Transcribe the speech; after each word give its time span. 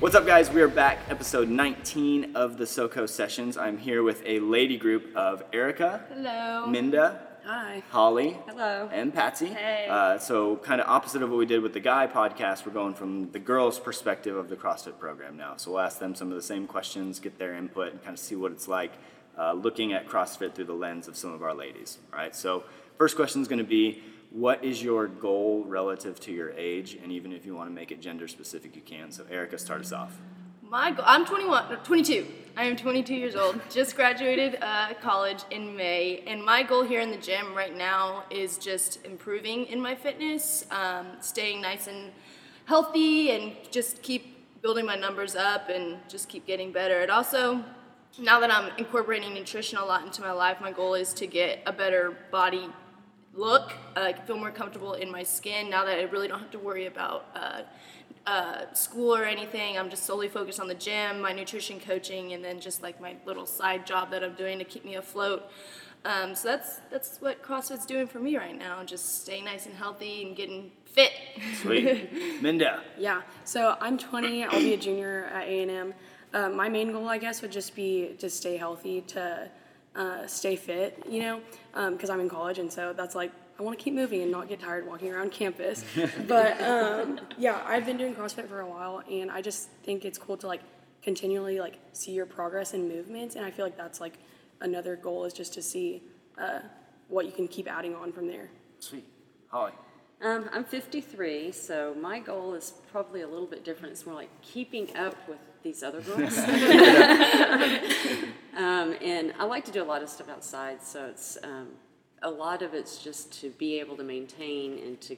What's 0.00 0.14
up, 0.14 0.26
guys? 0.26 0.48
We 0.48 0.62
are 0.62 0.68
back, 0.68 0.98
episode 1.10 1.48
19 1.48 2.36
of 2.36 2.56
the 2.56 2.64
SoCo 2.66 3.08
Sessions. 3.08 3.56
I'm 3.56 3.76
here 3.78 4.04
with 4.04 4.22
a 4.24 4.38
lady 4.38 4.76
group 4.76 5.14
of 5.16 5.42
Erica, 5.52 6.04
Hello. 6.08 6.66
Minda, 6.68 7.20
Hi. 7.44 7.82
Holly, 7.90 8.36
Hello. 8.46 8.88
and 8.92 9.12
Patsy. 9.12 9.46
Hey. 9.46 9.88
Uh, 9.90 10.16
so, 10.18 10.54
kind 10.58 10.80
of 10.80 10.86
opposite 10.88 11.22
of 11.22 11.30
what 11.30 11.38
we 11.38 11.46
did 11.46 11.62
with 11.62 11.72
the 11.72 11.80
guy 11.80 12.06
podcast, 12.06 12.64
we're 12.64 12.72
going 12.72 12.94
from 12.94 13.32
the 13.32 13.40
girls' 13.40 13.80
perspective 13.80 14.36
of 14.36 14.48
the 14.48 14.54
CrossFit 14.54 15.00
program 15.00 15.36
now. 15.36 15.56
So, 15.56 15.72
we'll 15.72 15.80
ask 15.80 15.98
them 15.98 16.14
some 16.14 16.28
of 16.30 16.36
the 16.36 16.42
same 16.42 16.68
questions, 16.68 17.18
get 17.18 17.36
their 17.36 17.54
input, 17.54 17.90
and 17.90 18.00
kind 18.00 18.14
of 18.14 18.20
see 18.20 18.36
what 18.36 18.52
it's 18.52 18.68
like 18.68 18.92
uh, 19.36 19.52
looking 19.52 19.92
at 19.94 20.06
CrossFit 20.06 20.54
through 20.54 20.66
the 20.66 20.74
lens 20.74 21.08
of 21.08 21.16
some 21.16 21.32
of 21.32 21.42
our 21.42 21.54
ladies. 21.54 21.98
All 22.12 22.20
right. 22.20 22.36
So, 22.36 22.62
first 22.98 23.16
question 23.16 23.42
is 23.42 23.48
going 23.48 23.58
to 23.58 23.64
be 23.64 24.00
what 24.30 24.62
is 24.64 24.82
your 24.82 25.06
goal 25.06 25.64
relative 25.66 26.20
to 26.20 26.32
your 26.32 26.50
age? 26.50 26.98
And 27.02 27.10
even 27.12 27.32
if 27.32 27.46
you 27.46 27.54
want 27.54 27.68
to 27.70 27.74
make 27.74 27.90
it 27.90 28.00
gender 28.00 28.28
specific, 28.28 28.76
you 28.76 28.82
can. 28.82 29.10
So, 29.10 29.24
Erica, 29.30 29.58
start 29.58 29.80
us 29.80 29.92
off. 29.92 30.18
My 30.62 30.90
goal, 30.90 31.04
I'm 31.06 31.24
21, 31.24 31.70
no, 31.70 31.76
22. 31.82 32.26
I 32.56 32.64
am 32.64 32.76
22 32.76 33.14
years 33.14 33.36
old. 33.36 33.58
Just 33.70 33.96
graduated 33.96 34.58
uh, 34.60 34.92
college 35.00 35.44
in 35.50 35.74
May, 35.74 36.22
and 36.26 36.44
my 36.44 36.62
goal 36.62 36.82
here 36.82 37.00
in 37.00 37.10
the 37.10 37.16
gym 37.16 37.54
right 37.54 37.74
now 37.74 38.24
is 38.30 38.58
just 38.58 39.04
improving 39.06 39.64
in 39.66 39.80
my 39.80 39.94
fitness, 39.94 40.66
um, 40.70 41.06
staying 41.20 41.62
nice 41.62 41.86
and 41.86 42.10
healthy, 42.66 43.30
and 43.30 43.52
just 43.70 44.02
keep 44.02 44.60
building 44.60 44.84
my 44.84 44.96
numbers 44.96 45.36
up 45.36 45.70
and 45.70 45.96
just 46.08 46.28
keep 46.28 46.46
getting 46.46 46.70
better. 46.70 47.00
And 47.00 47.10
also, 47.10 47.64
now 48.18 48.40
that 48.40 48.50
I'm 48.50 48.70
incorporating 48.76 49.32
nutrition 49.32 49.78
a 49.78 49.84
lot 49.84 50.04
into 50.04 50.20
my 50.20 50.32
life, 50.32 50.60
my 50.60 50.72
goal 50.72 50.94
is 50.94 51.14
to 51.14 51.26
get 51.26 51.62
a 51.64 51.72
better 51.72 52.16
body 52.30 52.68
look. 53.38 53.72
Uh, 53.96 54.00
I 54.00 54.12
feel 54.12 54.36
more 54.36 54.50
comfortable 54.50 54.94
in 54.94 55.10
my 55.10 55.22
skin 55.22 55.70
now 55.70 55.84
that 55.84 55.98
I 55.98 56.02
really 56.02 56.28
don't 56.28 56.40
have 56.40 56.50
to 56.50 56.58
worry 56.58 56.86
about 56.86 57.26
uh, 57.34 57.62
uh, 58.26 58.72
school 58.74 59.14
or 59.14 59.24
anything. 59.24 59.78
I'm 59.78 59.88
just 59.88 60.04
solely 60.04 60.28
focused 60.28 60.60
on 60.60 60.68
the 60.68 60.74
gym, 60.74 61.20
my 61.20 61.32
nutrition 61.32 61.80
coaching, 61.80 62.32
and 62.32 62.44
then 62.44 62.60
just 62.60 62.82
like 62.82 63.00
my 63.00 63.16
little 63.24 63.46
side 63.46 63.86
job 63.86 64.10
that 64.10 64.22
I'm 64.24 64.34
doing 64.34 64.58
to 64.58 64.64
keep 64.64 64.84
me 64.84 64.96
afloat. 64.96 65.50
Um, 66.04 66.34
so 66.34 66.48
that's 66.48 66.80
that's 66.90 67.18
what 67.20 67.42
CrossFit's 67.42 67.86
doing 67.86 68.06
for 68.06 68.18
me 68.18 68.36
right 68.36 68.56
now. 68.56 68.84
Just 68.84 69.22
staying 69.22 69.44
nice 69.44 69.66
and 69.66 69.74
healthy 69.74 70.26
and 70.26 70.36
getting 70.36 70.70
fit. 70.84 71.12
Sweet. 71.60 72.42
Minda. 72.42 72.82
Yeah, 72.98 73.22
so 73.44 73.76
I'm 73.80 73.98
20. 73.98 74.44
I'll 74.44 74.60
be 74.60 74.74
a 74.74 74.76
junior 74.76 75.24
at 75.32 75.48
A&M. 75.48 75.94
Uh, 76.32 76.50
my 76.50 76.68
main 76.68 76.92
goal, 76.92 77.08
I 77.08 77.18
guess, 77.18 77.40
would 77.42 77.50
just 77.50 77.74
be 77.74 78.14
to 78.18 78.28
stay 78.28 78.56
healthy, 78.56 79.00
to 79.08 79.50
uh, 79.98 80.26
stay 80.26 80.56
fit, 80.56 81.02
you 81.08 81.20
know, 81.20 81.40
because 81.90 82.08
I'm 82.08 82.20
in 82.20 82.28
college, 82.28 82.58
and 82.58 82.72
so 82.72 82.94
that's 82.94 83.14
like 83.14 83.32
I 83.58 83.62
want 83.62 83.76
to 83.76 83.82
keep 83.82 83.92
moving 83.92 84.22
and 84.22 84.30
not 84.30 84.48
get 84.48 84.60
tired 84.60 84.86
walking 84.86 85.12
around 85.12 85.32
campus. 85.32 85.84
but 86.28 86.60
um, 86.62 87.20
yeah, 87.36 87.60
I've 87.66 87.84
been 87.84 87.96
doing 87.96 88.14
CrossFit 88.14 88.48
for 88.48 88.60
a 88.60 88.68
while, 88.68 89.02
and 89.10 89.30
I 89.30 89.42
just 89.42 89.68
think 89.82 90.04
it's 90.04 90.16
cool 90.16 90.36
to 90.38 90.46
like 90.46 90.60
continually 91.02 91.58
like 91.58 91.78
see 91.92 92.12
your 92.12 92.26
progress 92.26 92.72
and 92.72 92.88
movements, 92.88 93.34
and 93.34 93.44
I 93.44 93.50
feel 93.50 93.66
like 93.66 93.76
that's 93.76 94.00
like 94.00 94.14
another 94.60 94.94
goal 94.94 95.24
is 95.24 95.32
just 95.32 95.52
to 95.54 95.62
see 95.62 96.02
uh, 96.38 96.60
what 97.08 97.26
you 97.26 97.32
can 97.32 97.48
keep 97.48 97.70
adding 97.70 97.96
on 97.96 98.12
from 98.12 98.28
there. 98.28 98.48
Sweet. 98.78 99.04
Holly. 99.48 99.72
Um, 100.20 100.48
I'm 100.52 100.64
53, 100.64 101.52
so 101.52 101.94
my 102.00 102.18
goal 102.18 102.54
is 102.54 102.74
probably 102.90 103.22
a 103.22 103.28
little 103.28 103.46
bit 103.46 103.64
different. 103.64 103.92
It's 103.92 104.04
more 104.04 104.16
like 104.16 104.30
keeping 104.42 104.96
up 104.96 105.16
with 105.28 105.38
these 105.62 105.82
other 105.82 106.00
girls. 106.02 106.38
um, 108.56 108.94
and 109.02 109.32
I 109.38 109.44
like 109.44 109.64
to 109.66 109.72
do 109.72 109.82
a 109.82 109.84
lot 109.84 110.02
of 110.02 110.08
stuff 110.08 110.28
outside, 110.28 110.82
so 110.82 111.06
it's 111.06 111.38
um, 111.42 111.68
a 112.22 112.30
lot 112.30 112.62
of 112.62 112.74
it's 112.74 113.02
just 113.02 113.32
to 113.40 113.50
be 113.50 113.78
able 113.80 113.96
to 113.96 114.04
maintain 114.04 114.78
and 114.78 115.00
to 115.02 115.16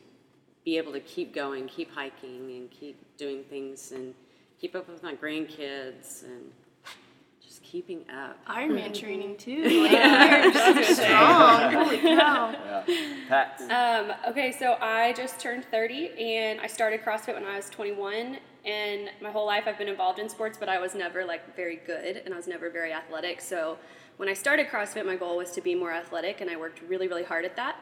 be 0.64 0.76
able 0.76 0.92
to 0.92 1.00
keep 1.00 1.34
going, 1.34 1.66
keep 1.68 1.92
hiking, 1.92 2.50
and 2.50 2.70
keep 2.70 2.96
doing 3.16 3.42
things, 3.44 3.92
and 3.92 4.14
keep 4.60 4.74
up 4.74 4.88
with 4.88 5.02
my 5.02 5.14
grandkids, 5.14 6.24
and 6.24 6.52
just 7.50 7.62
keeping 7.64 8.04
up. 8.10 8.38
Ironman 8.46 8.94
training 9.00 9.36
too. 9.36 9.82
Like, 9.82 9.90
you're 9.90 10.52
so 10.52 11.02
strong. 11.02 11.72
Holy 11.72 11.98
cow. 11.98 12.52
Yeah. 12.86 13.14
Pat. 13.28 13.60
Um, 13.70 14.12
okay, 14.28 14.52
so 14.52 14.76
I 14.80 15.12
just 15.14 15.40
turned 15.40 15.64
30 15.64 16.10
and 16.16 16.60
I 16.60 16.68
started 16.68 17.02
CrossFit 17.02 17.34
when 17.34 17.44
I 17.44 17.56
was 17.56 17.68
21. 17.70 18.38
And 18.64 19.10
my 19.20 19.30
whole 19.30 19.46
life 19.46 19.64
I've 19.66 19.78
been 19.78 19.88
involved 19.88 20.18
in 20.18 20.28
sports, 20.28 20.58
but 20.58 20.68
I 20.68 20.78
was 20.78 20.94
never 20.94 21.24
like 21.24 21.56
very 21.56 21.76
good 21.76 22.22
and 22.24 22.34
I 22.34 22.36
was 22.36 22.46
never 22.46 22.70
very 22.70 22.92
athletic. 22.92 23.40
So 23.40 23.78
when 24.16 24.28
I 24.28 24.34
started 24.34 24.68
CrossFit, 24.68 25.06
my 25.06 25.16
goal 25.16 25.38
was 25.38 25.50
to 25.52 25.60
be 25.60 25.74
more 25.74 25.92
athletic 25.92 26.40
and 26.40 26.50
I 26.50 26.56
worked 26.56 26.82
really, 26.82 27.08
really 27.08 27.24
hard 27.24 27.44
at 27.44 27.56
that. 27.56 27.76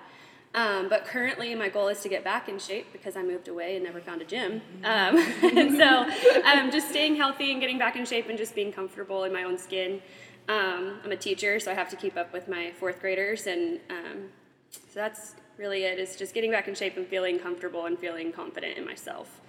Um, 0.55 0.89
but 0.89 1.05
currently, 1.05 1.55
my 1.55 1.69
goal 1.69 1.89
is 1.89 2.01
to 2.01 2.09
get 2.09 2.25
back 2.25 2.49
in 2.49 2.59
shape 2.59 2.91
because 2.93 3.17
I 3.17 3.23
moved 3.23 3.49
away 3.49 3.77
and 3.77 3.85
never 3.85 4.01
found 4.01 4.23
a 4.23 4.25
gym. 4.25 4.63
Um, 4.83 5.19
so, 5.77 6.09
um, 6.45 6.71
just 6.71 6.89
staying 6.89 7.17
healthy 7.17 7.53
and 7.53 7.61
getting 7.61 7.79
back 7.79 7.97
in 7.97 8.07
shape 8.07 8.29
and 8.29 8.39
just 8.39 8.55
being 8.55 8.73
comfortable 8.73 9.25
in 9.25 9.33
my 9.33 9.43
own 9.43 9.59
skin. 9.59 10.01
Um, 10.49 11.01
I'm 11.05 11.13
a 11.13 11.17
teacher, 11.17 11.61
so 11.61 11.71
I 11.71 11.75
have 11.75 11.91
to 11.91 11.97
keep 11.97 12.17
up 12.17 12.33
with 12.33 12.49
my 12.49 12.73
fourth 12.81 13.01
graders, 13.01 13.47
and 13.47 13.79
um, 13.91 14.31
so 14.71 14.79
that's 14.95 15.35
really 15.59 15.85
it. 15.85 15.99
it. 15.99 16.03
Is 16.03 16.17
just 16.17 16.33
getting 16.33 16.51
back 16.51 16.67
in 16.67 16.75
shape 16.75 16.97
and 16.97 17.07
feeling 17.07 17.39
comfortable 17.39 17.85
and 17.85 17.99
feeling 17.99 18.33
confident 18.33 18.79
in 18.79 18.87
myself. 18.87 19.43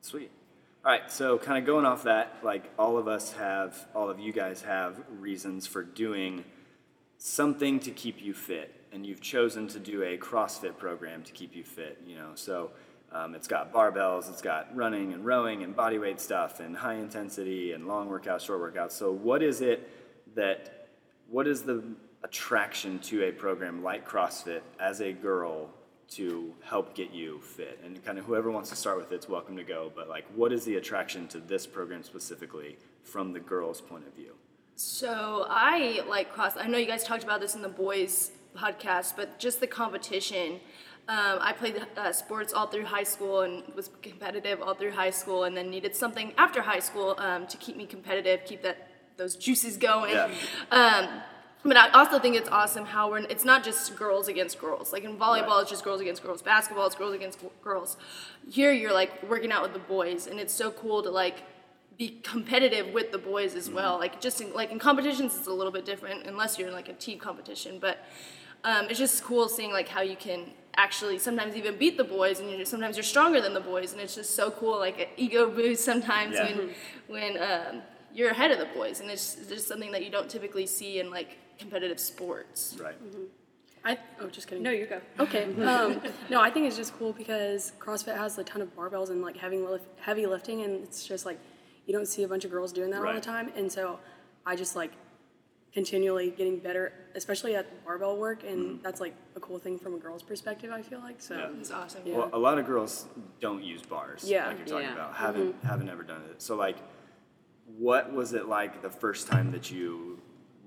Sweet. 0.00 0.30
All 0.86 0.92
right, 0.92 1.10
so 1.10 1.36
kind 1.36 1.58
of 1.58 1.66
going 1.66 1.84
off 1.84 2.04
that, 2.04 2.36
like 2.44 2.70
all 2.78 2.96
of 2.96 3.08
us 3.08 3.32
have, 3.32 3.88
all 3.92 4.08
of 4.08 4.20
you 4.20 4.32
guys 4.32 4.62
have 4.62 5.02
reasons 5.18 5.66
for 5.66 5.82
doing 5.82 6.44
something 7.18 7.80
to 7.80 7.90
keep 7.90 8.22
you 8.22 8.32
fit, 8.32 8.72
and 8.92 9.04
you've 9.04 9.20
chosen 9.20 9.66
to 9.66 9.80
do 9.80 10.04
a 10.04 10.16
CrossFit 10.16 10.78
program 10.78 11.24
to 11.24 11.32
keep 11.32 11.56
you 11.56 11.64
fit. 11.64 12.00
You 12.06 12.14
know, 12.14 12.30
so 12.36 12.70
um, 13.10 13.34
it's 13.34 13.48
got 13.48 13.72
barbells, 13.72 14.30
it's 14.30 14.40
got 14.40 14.76
running 14.76 15.12
and 15.12 15.26
rowing 15.26 15.64
and 15.64 15.74
body 15.74 15.98
weight 15.98 16.20
stuff, 16.20 16.60
and 16.60 16.76
high 16.76 16.94
intensity 16.94 17.72
and 17.72 17.88
long 17.88 18.08
workouts, 18.08 18.42
short 18.42 18.60
workouts. 18.60 18.92
So 18.92 19.10
what 19.10 19.42
is 19.42 19.62
it 19.62 19.90
that, 20.36 20.86
what 21.28 21.48
is 21.48 21.62
the 21.62 21.82
attraction 22.22 23.00
to 23.00 23.24
a 23.24 23.32
program 23.32 23.82
like 23.82 24.08
CrossFit 24.08 24.60
as 24.78 25.00
a 25.00 25.12
girl 25.12 25.68
to 26.10 26.54
help 26.62 26.94
get 26.94 27.12
you 27.12 27.40
fit? 27.40 27.80
And 27.84 28.04
kind 28.04 28.18
of 28.18 28.24
whoever 28.24 28.50
wants 28.50 28.70
to 28.70 28.76
start 28.76 28.98
with 28.98 29.12
it's 29.12 29.28
welcome 29.28 29.56
to 29.56 29.64
go. 29.64 29.90
But 29.94 30.08
like, 30.08 30.24
what 30.34 30.52
is 30.52 30.64
the 30.64 30.76
attraction 30.76 31.28
to 31.28 31.38
this 31.38 31.66
program 31.66 32.02
specifically 32.02 32.78
from 33.02 33.32
the 33.32 33.40
girls' 33.40 33.80
point 33.80 34.06
of 34.06 34.14
view? 34.14 34.32
So 34.76 35.46
I 35.48 36.02
like 36.08 36.32
cross. 36.32 36.56
I 36.56 36.66
know 36.66 36.78
you 36.78 36.86
guys 36.86 37.02
talked 37.02 37.24
about 37.24 37.40
this 37.40 37.54
in 37.54 37.62
the 37.62 37.68
boys 37.68 38.32
podcast, 38.56 39.14
but 39.16 39.38
just 39.38 39.60
the 39.60 39.66
competition. 39.66 40.60
Um, 41.08 41.38
I 41.40 41.52
played 41.52 41.80
uh, 41.96 42.12
sports 42.12 42.52
all 42.52 42.66
through 42.66 42.84
high 42.84 43.04
school 43.04 43.42
and 43.42 43.62
was 43.74 43.90
competitive 44.02 44.60
all 44.60 44.74
through 44.74 44.90
high 44.90 45.10
school, 45.10 45.44
and 45.44 45.56
then 45.56 45.70
needed 45.70 45.94
something 45.94 46.32
after 46.36 46.62
high 46.62 46.80
school 46.80 47.14
um, 47.18 47.46
to 47.46 47.56
keep 47.56 47.76
me 47.76 47.86
competitive, 47.86 48.40
keep 48.44 48.62
that 48.62 48.88
those 49.16 49.36
juices 49.36 49.76
going. 49.76 50.14
Yeah. 50.14 50.30
Um, 50.70 51.22
but 51.66 51.76
I 51.76 51.88
also 51.90 52.18
think 52.18 52.36
it's 52.36 52.48
awesome 52.48 52.84
how 52.86 53.10
we're. 53.10 53.18
It's 53.18 53.44
not 53.44 53.64
just 53.64 53.96
girls 53.96 54.28
against 54.28 54.58
girls. 54.60 54.92
Like 54.92 55.04
in 55.04 55.16
volleyball, 55.16 55.48
Right. 55.48 55.60
it's 55.62 55.70
just 55.70 55.84
girls 55.84 56.00
against 56.00 56.22
girls. 56.22 56.42
Basketball, 56.42 56.86
it's 56.86 56.94
girls 56.94 57.14
against 57.14 57.38
girls. 57.62 57.96
Here, 58.50 58.72
you're 58.72 58.92
like 58.92 59.22
working 59.28 59.52
out 59.52 59.62
with 59.62 59.72
the 59.72 59.78
boys, 59.80 60.26
and 60.26 60.38
it's 60.40 60.54
so 60.54 60.70
cool 60.70 61.02
to 61.02 61.10
like 61.10 61.42
be 61.98 62.20
competitive 62.22 62.92
with 62.92 63.10
the 63.12 63.18
boys 63.18 63.54
as 63.54 63.70
well. 63.70 63.98
Like 63.98 64.20
just 64.20 64.40
in, 64.40 64.52
like 64.52 64.70
in 64.70 64.78
competitions, 64.78 65.36
it's 65.36 65.46
a 65.46 65.52
little 65.52 65.72
bit 65.72 65.84
different 65.84 66.26
unless 66.26 66.58
you're 66.58 66.68
in 66.68 66.74
like 66.74 66.88
a 66.88 66.92
team 66.94 67.18
competition. 67.18 67.78
But 67.80 67.98
um, 68.64 68.86
it's 68.90 68.98
just 68.98 69.22
cool 69.24 69.48
seeing 69.48 69.72
like 69.72 69.88
how 69.88 70.02
you 70.02 70.16
can 70.16 70.50
actually 70.76 71.18
sometimes 71.18 71.56
even 71.56 71.76
beat 71.78 71.96
the 71.96 72.04
boys, 72.04 72.38
and 72.40 72.50
you're, 72.50 72.64
sometimes 72.66 72.96
you're 72.96 73.04
stronger 73.04 73.40
than 73.40 73.54
the 73.54 73.60
boys, 73.60 73.92
and 73.92 74.00
it's 74.00 74.14
just 74.14 74.34
so 74.34 74.50
cool. 74.50 74.78
Like 74.78 74.98
an 75.00 75.06
ego 75.16 75.50
boost 75.50 75.84
sometimes 75.84 76.34
Yeah. 76.34 76.44
when 76.56 76.70
when 77.08 77.42
um, 77.42 77.82
you're 78.14 78.30
ahead 78.30 78.50
of 78.50 78.58
the 78.58 78.68
boys, 78.74 79.00
and 79.00 79.10
it's 79.10 79.36
just 79.48 79.66
something 79.66 79.92
that 79.92 80.04
you 80.04 80.10
don't 80.10 80.28
typically 80.28 80.66
see 80.66 81.00
in 81.00 81.10
like 81.10 81.38
competitive 81.58 82.00
sports. 82.00 82.76
Right. 82.80 82.94
Mm-hmm. 83.02 83.24
I 83.84 83.98
oh, 84.20 84.26
just 84.26 84.48
kidding. 84.48 84.64
No, 84.64 84.70
you 84.70 84.86
go. 84.86 85.00
Okay. 85.20 85.44
Um, 85.66 86.00
no, 86.28 86.40
I 86.40 86.50
think 86.50 86.66
it's 86.66 86.76
just 86.76 86.96
cool 86.98 87.12
because 87.12 87.72
CrossFit 87.78 88.16
has 88.16 88.36
a 88.38 88.44
ton 88.44 88.60
of 88.60 88.74
barbells 88.76 89.10
and 89.10 89.22
like 89.22 89.36
heavy 89.36 89.58
lift, 89.58 89.86
heavy 90.00 90.26
lifting, 90.26 90.62
and 90.62 90.82
it's 90.82 91.06
just 91.06 91.24
like 91.24 91.38
you 91.86 91.92
don't 91.92 92.06
see 92.06 92.24
a 92.24 92.28
bunch 92.28 92.44
of 92.44 92.50
girls 92.50 92.72
doing 92.72 92.90
that 92.90 93.04
all 93.04 93.14
the 93.14 93.20
time. 93.20 93.52
And 93.56 93.70
so 93.70 94.00
I 94.44 94.56
just 94.56 94.74
like 94.74 94.92
continually 95.72 96.30
getting 96.30 96.58
better, 96.58 96.92
especially 97.14 97.54
at 97.54 97.84
barbell 97.84 98.16
work, 98.16 98.42
and 98.42 98.58
mm-hmm. 98.58 98.82
that's 98.82 99.00
like 99.00 99.14
a 99.36 99.40
cool 99.40 99.58
thing 99.58 99.78
from 99.78 99.94
a 99.94 99.98
girl's 99.98 100.22
perspective. 100.22 100.72
I 100.72 100.82
feel 100.82 101.00
like 101.00 101.20
so. 101.20 101.36
Yeah. 101.36 101.48
It's 101.60 101.70
awesome. 101.70 102.02
Yeah. 102.04 102.16
Well, 102.16 102.30
a 102.32 102.38
lot 102.38 102.58
of 102.58 102.66
girls 102.66 103.06
don't 103.40 103.62
use 103.62 103.82
bars. 103.82 104.24
Yeah. 104.26 104.48
Like 104.48 104.58
you're 104.58 104.66
talking 104.66 104.86
Yeah. 104.86 104.94
about. 104.94 105.14
Haven't 105.14 105.52
mm-hmm. 105.52 105.66
haven't 105.66 105.88
ever 105.88 106.02
done 106.02 106.22
it. 106.30 106.42
So 106.42 106.56
like, 106.56 106.78
what 107.78 108.12
was 108.12 108.32
it 108.32 108.46
like 108.46 108.82
the 108.82 108.90
first 108.90 109.28
time 109.28 109.52
that 109.52 109.70
you 109.70 110.15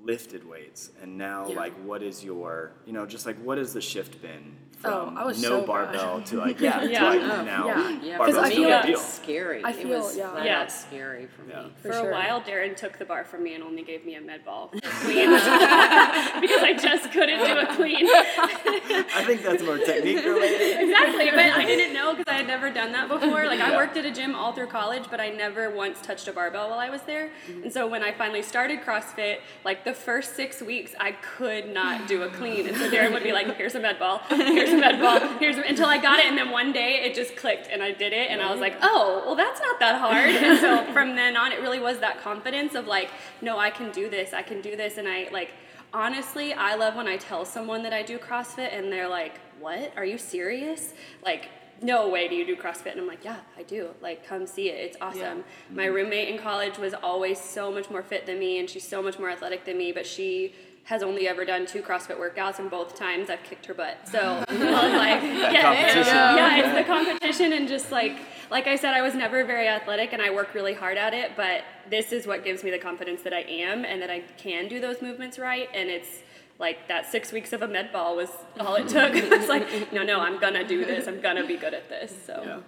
lifted 0.10 0.44
weights, 0.50 0.90
and 1.02 1.18
now 1.18 1.48
Yeah. 1.48 1.56
like 1.64 1.74
what 1.90 2.02
is 2.10 2.24
your 2.24 2.72
you 2.88 2.94
know 2.94 3.06
just 3.06 3.26
like 3.30 3.38
what 3.48 3.58
has 3.58 3.74
the 3.74 3.82
shift 3.82 4.14
been 4.22 4.46
Oh, 4.82 5.08
from 5.08 5.18
I 5.18 5.26
was 5.26 5.42
no 5.42 5.50
so 5.50 5.58
bad. 5.60 5.68
barbell 5.68 6.22
to 6.30 6.38
like 6.38 6.58
yeah, 6.68 6.82
Yeah. 6.84 7.00
to 7.00 7.06
like 7.10 7.22
Oh, 7.22 7.44
now 7.44 7.64
yeah. 7.68 8.00
Yeah, 8.02 8.18
barbell's 8.18 8.46
I 8.46 8.50
feel 8.50 8.70
like- 8.70 8.86
deal. 8.86 8.98
scary. 9.00 9.62
I 9.62 9.72
it 9.72 9.76
feel- 9.76 9.90
was 10.00 10.16
yeah. 10.18 10.44
Yeah. 10.50 10.68
scary 10.68 11.26
for 11.36 11.44
Yeah. 11.50 11.64
me. 11.64 11.72
For, 11.82 11.92
For 11.92 12.10
a 12.10 12.12
while, 12.18 12.40
Darren 12.48 12.74
took 12.84 12.94
the 12.98 13.04
bar 13.12 13.24
from 13.26 13.44
me 13.44 13.52
and 13.56 13.62
only 13.70 13.84
gave 13.92 14.02
me 14.10 14.16
a 14.16 14.22
med 14.22 14.42
ball 14.46 14.70
because 14.74 16.64
I 16.72 16.74
just 16.88 17.12
couldn't 17.12 17.40
do 17.46 17.58
a 17.58 17.68
clean. 17.76 18.06
I 18.10 19.24
think 19.28 19.44
that's 19.44 19.64
more 19.64 19.78
technique 19.78 20.24
related. 20.24 20.80
exactly, 20.86 21.30
but 21.30 21.40
I 21.40 21.66
didn't 21.66 21.94
know 21.94 22.14
because 22.16 22.32
I 22.34 22.38
had 22.38 22.48
never 22.48 22.70
done 22.72 22.92
that 22.94 23.10
before. 23.10 23.46
Like 23.48 23.60
I 23.60 23.76
worked 23.76 23.98
at 23.98 24.06
a 24.06 24.12
gym 24.12 24.34
all 24.34 24.54
through 24.54 24.68
college, 24.68 25.04
but 25.12 25.20
I 25.20 25.30
never 25.30 25.70
once 25.70 25.98
touched 26.02 26.28
a 26.28 26.32
barbell 26.40 26.70
while 26.70 26.80
I 26.80 26.90
was 26.90 27.02
there. 27.04 27.26
Mm-hmm. 27.48 27.64
And 27.64 27.74
so 27.74 27.86
when 27.88 28.02
I 28.02 28.12
finally 28.14 28.42
started 28.44 28.80
CrossFit, 28.82 29.40
like 29.66 29.84
the 29.84 29.94
first 30.00 30.36
six 30.36 30.62
weeks, 30.62 30.96
I 31.00 31.12
could 31.12 31.74
not 31.74 32.08
do 32.08 32.24
a 32.24 32.30
clean. 32.30 32.68
And 32.68 32.76
so 32.78 32.90
Darren 32.94 33.14
would 33.14 33.24
be 33.24 33.32
like, 33.32 33.56
"Here's 33.56 33.76
a 33.76 33.80
med 33.80 34.00
ball. 34.00 34.20
Here's 34.30 34.72
a 34.72 34.78
med 34.78 35.00
ball. 35.00 35.20
Here's 35.38 35.58
a, 35.58 35.62
until 35.62 35.88
I 35.88 35.98
got 35.98 36.20
it." 36.20 36.26
And 36.26 36.38
then 36.38 36.50
one 36.52 36.72
day 36.72 37.02
it 37.04 37.16
just 37.16 37.36
clicked, 37.36 37.68
and 37.68 37.84
I 37.84 37.92
did 37.92 38.14
it, 38.14 38.30
and 38.32 38.42
I 38.42 38.52
was 38.52 38.60
like, 38.60 38.76
"Oh, 38.82 39.24
well, 39.26 39.36
that's 39.36 39.60
not 39.60 39.80
that 39.80 40.00
hard." 40.00 40.30
And 40.30 40.60
so 40.60 40.92
from 40.94 41.16
then 41.16 41.36
on, 41.38 41.52
it 41.52 41.62
really 41.62 41.80
was 41.80 42.00
that 42.00 42.22
confidence 42.22 42.76
of 42.76 42.88
like, 42.88 43.10
"No, 43.42 43.58
I 43.60 43.70
can 43.70 43.92
do 43.92 44.10
this. 44.10 44.34
I 44.34 44.42
can 44.42 44.62
do 44.62 44.76
this," 44.76 44.98
and 44.98 45.08
I 45.08 45.30
like. 45.32 45.52
Honestly, 45.92 46.54
I 46.54 46.76
love 46.76 46.96
when 46.96 47.08
I 47.08 47.18
tell 47.18 47.46
someone 47.46 47.82
that 47.82 47.94
I 47.94 48.04
do 48.04 48.20
CrossFit 48.20 48.78
and 48.78 48.92
they're 48.92 49.10
like, 49.10 49.40
"What? 49.60 49.92
Are 49.98 50.06
you 50.06 50.20
serious?" 50.20 50.94
Like, 51.26 51.50
no 51.82 52.10
way 52.10 52.28
do 52.28 52.36
you 52.36 52.46
do 52.46 52.56
CrossFit. 52.56 52.92
And 52.92 53.02
I'm 53.02 53.08
like, 53.08 53.24
yeah, 53.24 53.38
I 53.58 53.64
do. 53.64 53.90
Like, 54.02 54.26
come 54.26 54.46
see 54.46 54.70
it. 54.70 54.80
It's 54.80 54.98
awesome. 55.02 55.40
Mm-hmm. 55.40 55.76
My 55.76 55.86
roommate 55.86 56.30
in 56.30 56.40
college 56.40 56.78
was 56.78 56.94
always 56.94 57.40
so 57.40 57.72
much 57.72 57.90
more 57.90 58.04
fit 58.04 58.26
than 58.26 58.40
me, 58.40 58.60
and 58.60 58.70
she's 58.70 58.88
so 58.88 59.02
much 59.02 59.20
more 59.20 59.30
athletic 59.30 59.66
than 59.66 59.78
me, 59.78 59.92
but 59.92 60.06
she 60.06 60.54
has 60.86 61.04
only 61.04 61.28
ever 61.28 61.46
done 61.46 61.68
two 61.68 61.82
CrossFit 61.82 62.18
workouts, 62.18 62.58
and 62.58 62.70
both 62.72 62.96
times 62.96 63.30
I've 63.30 63.44
kicked 63.44 63.66
her 63.68 63.74
butt. 63.76 64.08
So 64.08 64.20
I 64.50 64.54
was 64.54 64.94
like, 64.94 65.22
yeah, 65.54 65.62
competition. 65.62 66.16
yeah, 66.16 66.58
it's 66.58 66.78
the 66.80 66.94
competition, 66.94 67.54
and 67.54 67.68
just 67.68 67.92
like, 67.92 68.18
like 68.50 68.66
I 68.66 68.76
said, 68.76 68.96
I 68.96 69.02
was 69.02 69.14
never 69.14 69.44
very 69.44 69.68
athletic, 69.68 70.14
and 70.14 70.22
I 70.22 70.32
work 70.32 70.56
really 70.56 70.74
hard 70.74 70.98
at 70.98 71.14
it, 71.14 71.34
but 71.38 71.64
this 71.90 72.12
is 72.12 72.26
what 72.26 72.44
gives 72.44 72.64
me 72.64 72.72
the 72.72 72.80
confidence 72.80 73.22
that 73.22 73.34
I 73.34 73.42
am 73.42 73.86
and 73.86 74.02
that 74.02 74.10
I 74.10 74.22
can 74.38 74.68
do 74.68 74.80
those 74.80 75.02
movements 75.02 75.38
right, 75.38 75.70
and 75.76 75.90
it's 75.90 76.24
like 76.60 76.88
that 76.90 77.10
six 77.10 77.32
weeks 77.32 77.54
of 77.54 77.62
a 77.62 77.68
med 77.68 77.92
ball 77.92 78.16
was 78.16 78.30
all 78.60 78.76
it 78.76 78.88
took. 78.88 79.12
it's 79.16 79.48
like, 79.48 79.92
no, 79.92 80.04
no, 80.04 80.20
I'm 80.20 80.40
gonna 80.40 80.68
do 80.68 80.86
this. 80.86 81.08
I'm 81.08 81.22
gonna 81.22 81.48
be 81.48 81.58
good 81.58 81.74
at 81.74 81.90
this. 81.90 82.14
So 82.26 82.44
Yeah. 82.46 82.60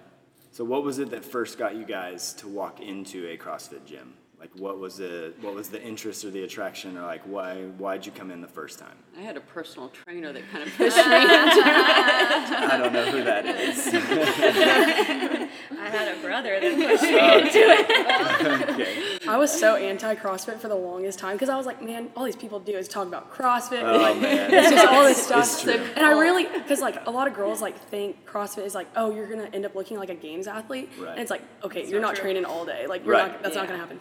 So 0.50 0.64
what 0.64 0.82
was 0.84 0.98
it 0.98 1.10
that 1.10 1.24
first 1.24 1.56
got 1.56 1.76
you 1.76 1.84
guys 1.84 2.34
to 2.34 2.48
walk 2.48 2.80
into 2.80 3.26
a 3.28 3.38
CrossFit 3.38 3.86
gym? 3.86 4.14
Like 4.42 4.50
what 4.56 4.78
was 4.80 4.96
the 4.96 5.32
what 5.40 5.54
was 5.54 5.68
the 5.68 5.80
interest 5.80 6.24
or 6.24 6.30
the 6.30 6.42
attraction 6.42 6.98
or 6.98 7.02
like 7.02 7.22
why 7.22 7.62
why'd 7.78 8.04
you 8.04 8.10
come 8.10 8.32
in 8.32 8.40
the 8.40 8.48
first 8.48 8.80
time? 8.80 8.96
I 9.16 9.20
had 9.20 9.36
a 9.36 9.40
personal 9.40 9.88
trainer 9.90 10.32
that 10.32 10.42
kind 10.50 10.64
of 10.64 10.74
pushed 10.76 10.96
me. 10.96 11.02
Into 11.02 11.14
it. 11.14 11.66
I 11.68 12.76
don't 12.76 12.92
know 12.92 13.08
who 13.08 13.22
that 13.22 13.46
is. 13.46 13.86
I 15.78 15.88
had 15.88 16.08
a 16.16 16.20
brother 16.20 16.58
that 16.58 16.74
pushed 16.74 17.04
me 17.04 17.20
oh. 17.20 17.38
into 17.38 17.58
it. 17.58 18.70
okay. 18.70 19.18
I 19.32 19.38
was 19.38 19.50
so 19.50 19.76
anti 19.76 20.14
CrossFit 20.14 20.58
for 20.58 20.68
the 20.68 20.74
longest 20.74 21.18
time 21.18 21.36
because 21.36 21.48
I 21.48 21.56
was 21.56 21.64
like, 21.64 21.80
man, 21.82 22.10
all 22.14 22.24
these 22.24 22.36
people 22.36 22.60
do 22.60 22.72
is 22.72 22.86
talk 22.86 23.06
about 23.08 23.32
CrossFit. 23.32 23.82
Oh 23.82 23.96
like, 23.96 24.20
man. 24.20 24.52
it's 24.52 24.70
just 24.70 24.86
all 24.86 25.04
this 25.04 25.22
stuff. 25.24 25.44
It's 25.44 25.62
true. 25.62 25.72
And 25.96 26.04
I 26.04 26.12
really, 26.20 26.44
because 26.46 26.82
like 26.82 27.06
a 27.06 27.10
lot 27.10 27.26
of 27.26 27.32
girls 27.34 27.62
like 27.62 27.78
think 27.88 28.26
CrossFit 28.26 28.66
is 28.66 28.74
like, 28.74 28.88
oh, 28.94 29.14
you're 29.14 29.26
gonna 29.26 29.48
end 29.54 29.64
up 29.64 29.74
looking 29.74 29.96
like 29.96 30.10
a 30.10 30.14
games 30.14 30.46
athlete. 30.46 30.90
Right. 31.00 31.12
And 31.12 31.20
it's 31.20 31.30
like, 31.30 31.40
okay, 31.64 31.88
you're 31.88 32.02
not 32.02 32.14
true. 32.14 32.24
training 32.24 32.44
all 32.44 32.66
day. 32.66 32.86
Like, 32.86 33.06
you're 33.06 33.14
Right. 33.14 33.32
not, 33.32 33.42
that's 33.42 33.56
not 33.56 33.68
gonna 33.68 33.78
happen. 33.78 34.00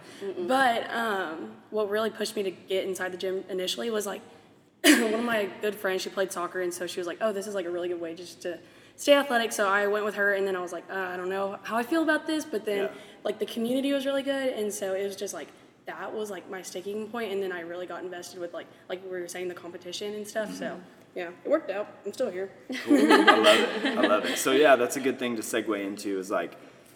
But 0.49 0.93
um, 0.93 1.51
what 1.69 1.89
really 1.89 2.09
pushed 2.09 2.35
me 2.35 2.43
to 2.43 2.51
get 2.51 2.83
inside 2.85 3.13
the 3.13 3.17
gym 3.17 3.45
initially 3.47 3.89
was 3.89 4.05
like 4.05 4.21
one 4.83 5.13
of 5.13 5.23
my 5.23 5.47
good 5.61 5.75
friends. 5.75 6.01
She 6.01 6.09
played 6.09 6.33
soccer, 6.33 6.59
and 6.59 6.73
so 6.73 6.87
she 6.87 6.99
was 6.99 7.07
like, 7.07 7.19
oh, 7.21 7.31
this 7.31 7.47
is 7.47 7.55
like 7.55 7.65
a 7.65 7.69
really 7.71 7.87
good 7.87 8.01
way 8.01 8.15
just 8.15 8.41
to 8.41 8.59
stay 8.97 9.13
athletic. 9.13 9.51
So 9.53 9.67
I 9.67 9.87
went 9.87 10.03
with 10.03 10.15
her, 10.15 10.33
and 10.33 10.45
then 10.45 10.55
I 10.57 10.61
was 10.61 10.73
like, 10.73 10.83
uh, 10.91 10.95
I 10.95 11.15
don't 11.17 11.29
know 11.29 11.57
how 11.63 11.77
I 11.77 11.83
feel 11.83 12.03
about 12.03 12.27
this, 12.27 12.43
but 12.43 12.65
then 12.65 12.83
Yeah. 12.85 12.91
Like 13.23 13.39
the 13.39 13.45
community 13.45 13.93
was 13.93 14.05
really 14.05 14.23
good, 14.23 14.53
and 14.53 14.73
so 14.73 14.93
it 14.93 15.03
was 15.03 15.15
just 15.15 15.33
like 15.33 15.47
that 15.85 16.13
was 16.13 16.29
like 16.29 16.49
my 16.49 16.61
sticking 16.61 17.07
point, 17.07 17.31
and 17.31 17.41
then 17.41 17.51
I 17.51 17.61
really 17.61 17.85
got 17.85 18.03
invested 18.03 18.39
with 18.39 18.53
like 18.53 18.67
like 18.89 19.03
we 19.03 19.09
were 19.09 19.27
saying 19.27 19.47
the 19.47 19.55
competition 19.55 20.13
and 20.13 20.27
stuff. 20.27 20.53
So 20.53 20.65
mm-hmm. 20.65 20.79
yeah, 21.15 21.29
it 21.43 21.49
worked 21.49 21.71
out. 21.71 21.87
I'm 22.05 22.13
still 22.13 22.31
here. 22.31 22.51
I 22.69 23.37
love 23.37 23.59
it. 23.59 23.85
I 23.97 24.07
love 24.07 24.25
it. 24.25 24.37
So 24.37 24.51
yeah, 24.51 24.75
that's 24.75 24.95
a 24.95 25.01
good 25.01 25.19
thing 25.19 25.35
to 25.35 25.41
segue 25.41 25.85
into 25.85 26.19
is 26.19 26.31
like 26.31 26.55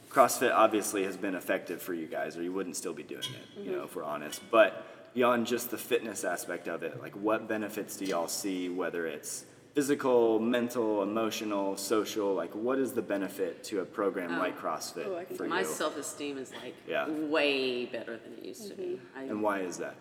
CrossFit 0.10 0.54
obviously 0.54 1.04
has 1.04 1.18
been 1.18 1.36
effective 1.36 1.82
for 1.82 1.94
you 1.94 2.08
guys 2.08 2.38
or 2.38 2.44
you 2.44 2.54
wouldn't 2.54 2.78
still 2.78 2.94
be 2.94 3.04
doing 3.04 3.22
it, 3.22 3.60
you 3.60 3.64
mm-hmm. 3.64 3.72
know, 3.72 3.84
if 3.84 3.96
we're 3.96 4.04
honest. 4.04 4.42
But 4.50 4.86
beyond 5.14 5.48
just 5.48 5.72
the 5.72 5.78
fitness 5.78 6.24
aspect 6.24 6.68
of 6.68 6.84
it, 6.84 7.02
like 7.02 7.16
what 7.16 7.48
benefits 7.48 7.98
do 7.98 8.06
y'all 8.06 8.28
see 8.28 8.70
whether 8.70 9.06
it's 9.06 9.46
physical, 9.76 10.40
mental, 10.40 11.04
emotional, 11.04 11.76
social, 11.76 12.34
like 12.34 12.54
what 12.56 12.80
is 12.80 12.94
the 12.94 13.02
benefit 13.02 13.62
to 13.66 13.82
a 13.82 13.86
program 13.86 14.36
oh. 14.36 14.40
like 14.40 14.58
CrossFit 14.60 15.06
Oh, 15.06 15.18
I 15.18 15.26
for 15.26 15.48
My 15.48 15.60
you? 15.60 15.66
self-esteem 15.66 16.38
is 16.38 16.52
like 16.64 16.76
Yeah. 16.88 17.10
way 17.10 17.86
better 17.86 18.18
than 18.18 18.34
it 18.38 18.46
used 18.46 18.70
to 18.70 18.74
be. 18.76 18.84
Mm-hmm. 18.84 19.20
I, 19.20 19.24
And 19.24 19.42
why 19.44 19.60
is 19.60 19.78
that? 19.78 19.96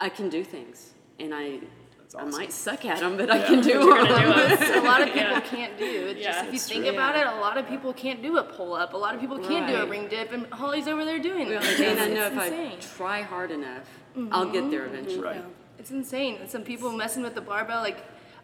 I 0.00 0.08
can 0.08 0.28
do 0.30 0.44
things, 0.44 0.94
and 1.18 1.34
I 1.34 1.58
That's 2.12 2.14
I 2.14 2.38
might 2.38 2.52
suck 2.52 2.84
at 2.86 3.00
them, 3.00 3.16
but 3.16 3.30
I 3.30 3.42
can 3.42 3.60
do 3.60 3.80
them. 3.80 3.88
a 4.84 4.86
lot 4.92 5.02
of 5.02 5.12
people 5.18 5.40
can't 5.40 5.76
do. 5.76 6.06
It's 6.10 6.22
just 6.22 6.38
Yeah. 6.38 6.38
if 6.40 6.46
you 6.46 6.52
That's 6.52 6.68
think 6.68 6.84
true. 6.84 6.94
about 6.94 7.16
it, 7.16 7.26
a 7.26 7.34
lot 7.46 7.58
of 7.58 7.66
people 7.68 7.92
can't 7.92 8.22
do 8.22 8.38
a 8.38 8.44
pull 8.44 8.74
up. 8.74 8.94
A 8.94 8.96
lot 8.96 9.14
of 9.16 9.20
people 9.20 9.38
can't 9.40 9.66
do 9.66 9.74
a 9.74 9.80
Right. 9.80 9.90
ring 9.90 10.06
dip, 10.08 10.30
and 10.32 10.46
Holly's 10.52 10.86
over 10.86 11.04
there 11.04 11.18
doing 11.18 11.48
it. 11.48 11.56
and 11.56 12.00
I 12.00 12.06
It's 12.06 12.14
know 12.14 12.26
if 12.28 12.32
insane. 12.32 12.72
I 12.78 12.96
try 12.96 13.22
hard 13.22 13.50
enough, 13.50 13.86
I'll 14.30 14.46
get 14.56 14.70
there 14.70 14.82
mm-hmm. 14.82 14.94
eventually. 14.94 15.20
Right. 15.20 15.44
It's 15.80 15.90
insane. 15.90 16.38
Some 16.46 16.62
people 16.62 16.92
messing 16.92 17.22
with 17.24 17.34
the 17.34 17.40
barbell, 17.40 17.82
like 17.82 17.98